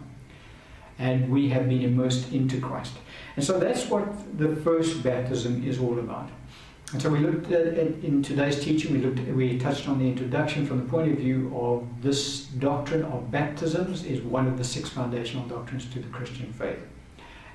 And 0.97 1.29
we 1.29 1.49
have 1.49 1.67
been 1.67 1.81
immersed 1.81 2.31
into 2.31 2.61
Christ. 2.61 2.93
And 3.35 3.43
so 3.43 3.59
that's 3.59 3.87
what 3.87 4.37
the 4.37 4.55
first 4.57 5.03
baptism 5.03 5.67
is 5.67 5.79
all 5.79 5.99
about. 5.99 6.29
And 6.93 7.01
so 7.01 7.09
we 7.09 7.19
looked 7.19 7.51
at, 7.51 7.77
in 7.77 8.21
today's 8.21 8.63
teaching, 8.63 8.93
we 8.93 8.99
looked, 8.99 9.19
we 9.19 9.57
touched 9.57 9.89
on 9.89 9.97
the 9.97 10.07
introduction 10.07 10.67
from 10.67 10.77
the 10.77 10.89
point 10.89 11.11
of 11.11 11.17
view 11.17 11.51
of 11.57 11.87
this 12.01 12.45
doctrine 12.45 13.03
of 13.05 13.31
baptisms 13.31 14.05
is 14.05 14.21
one 14.21 14.47
of 14.47 14.57
the 14.57 14.63
six 14.63 14.89
foundational 14.89 15.47
doctrines 15.47 15.85
to 15.93 15.99
the 15.99 16.07
Christian 16.09 16.53
faith. 16.53 16.79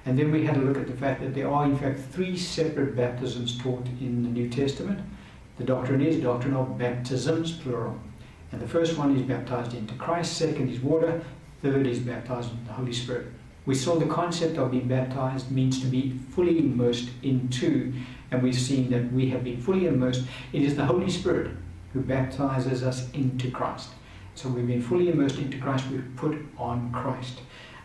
And 0.05 0.19
then 0.19 0.33
we 0.33 0.45
had 0.45 0.57
a 0.57 0.61
look 0.61 0.79
at 0.79 0.87
the 0.87 0.97
fact 0.97 1.21
that 1.21 1.35
there 1.35 1.49
are 1.49 1.65
in 1.65 1.77
fact 1.77 2.01
three 2.11 2.37
separate 2.37 2.97
baptisms 2.97 3.57
taught 3.59 3.87
in 4.01 4.23
the 4.23 4.29
New 4.29 4.49
Testament. 4.49 5.01
The 5.59 5.65
doctrine 5.65 6.01
is 6.01 6.23
doctrine 6.23 6.55
of 6.55 6.79
baptisms, 6.79 7.53
plural. 7.53 7.99
And 8.51 8.61
the 8.61 8.69
first 8.69 8.99
one 8.99 9.15
is 9.17 9.23
baptized 9.23 9.75
into 9.75 9.95
Christ, 9.95 10.37
second 10.37 10.71
is 10.71 10.81
water, 10.81 11.23
third 11.63 11.87
is 11.87 12.01
baptized 12.01 12.51
into 12.51 12.65
the 12.65 12.73
Holy 12.73 12.93
Spirit. 12.93 13.27
We 13.67 13.75
saw 13.75 13.97
the 13.97 14.07
concept 14.07 14.57
of 14.57 14.71
being 14.71 14.89
baptized 14.89 15.51
means 15.51 15.81
to 15.83 15.87
be 15.87 16.19
fully 16.31 16.59
immersed 16.59 17.11
into, 17.23 17.93
and 18.31 18.43
we've 18.43 18.59
seen 18.59 18.91
that 18.91 19.13
we 19.13 19.29
have 19.31 19.45
been 19.45 19.61
fully 19.61 19.87
immersed. 19.87 20.25
It 20.53 20.63
is 20.63 20.77
the 20.77 20.85
Holy 20.85 21.11
Spirit 21.11 21.51
who 21.93 22.01
baptizes 22.01 22.83
us 22.83 23.11
into 23.13 23.51
Christ. 23.51 23.91
So 24.35 24.49
we've 24.49 24.67
been 24.67 24.83
fully 24.83 25.11
immersed 25.11 25.39
into 25.39 25.59
Christ, 25.59 25.85
we've 25.91 26.09
put 26.17 26.39
on 26.57 26.93
Christ. 26.93 27.41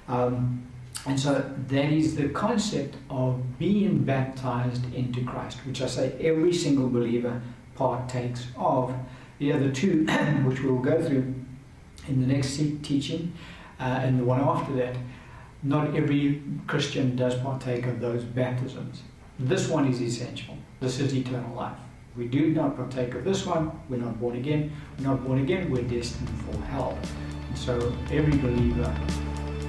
Um, 0.08 0.66
and 1.08 1.20
so 1.20 1.54
that 1.68 1.92
is 1.92 2.16
the 2.16 2.30
concept 2.30 2.96
of 3.10 3.60
being 3.60 4.04
baptized 4.04 4.94
into 4.94 5.24
Christ, 5.24 5.60
which 5.66 5.82
I 5.82 5.88
say 5.88 6.16
every 6.20 6.54
single 6.54 6.90
believer 6.90 7.42
partakes 7.76 8.48
of. 8.58 8.94
The 9.40 9.52
other 9.54 9.72
two, 9.72 10.06
which 10.46 10.62
we'll 10.62 10.80
go 10.80 11.04
through 11.04 11.36
in 12.08 12.22
the 12.22 12.28
next 12.28 12.56
teaching, 12.56 13.34
uh, 13.80 13.84
and 13.84 14.20
the 14.20 14.24
one 14.24 14.40
after 14.40 14.74
that, 14.76 14.96
not 15.62 15.96
every 15.96 16.42
Christian 16.68 17.16
does 17.16 17.36
partake 17.36 17.86
of 17.88 18.00
those 18.00 18.24
baptisms. 18.24 19.02
This 19.38 19.68
one 19.68 19.88
is 19.88 20.02
essential. 20.02 20.58
This 20.80 21.00
is 21.00 21.14
eternal 21.14 21.54
life. 21.56 21.78
We 22.16 22.28
do 22.28 22.52
not 22.52 22.78
partake 22.78 23.14
of 23.16 23.26
this 23.26 23.46
one, 23.46 23.72
we're 23.90 23.98
not 23.98 24.18
born 24.18 24.38
again. 24.38 24.72
We're 24.98 25.08
not 25.08 25.26
born 25.26 25.42
again, 25.42 25.70
we're 25.70 25.84
destined 25.84 26.30
for 26.42 26.58
hell. 26.68 26.98
And 27.50 27.58
so 27.58 27.94
every 28.12 28.38
believer 28.38 28.96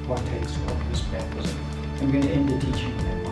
partakes 0.06 0.54
of 0.54 0.88
this 0.88 1.00
baptism. 1.00 1.58
I'm 2.00 2.12
going 2.12 2.22
to 2.22 2.30
end 2.30 2.48
the 2.48 2.60
teaching 2.60 2.96
one. 2.98 3.25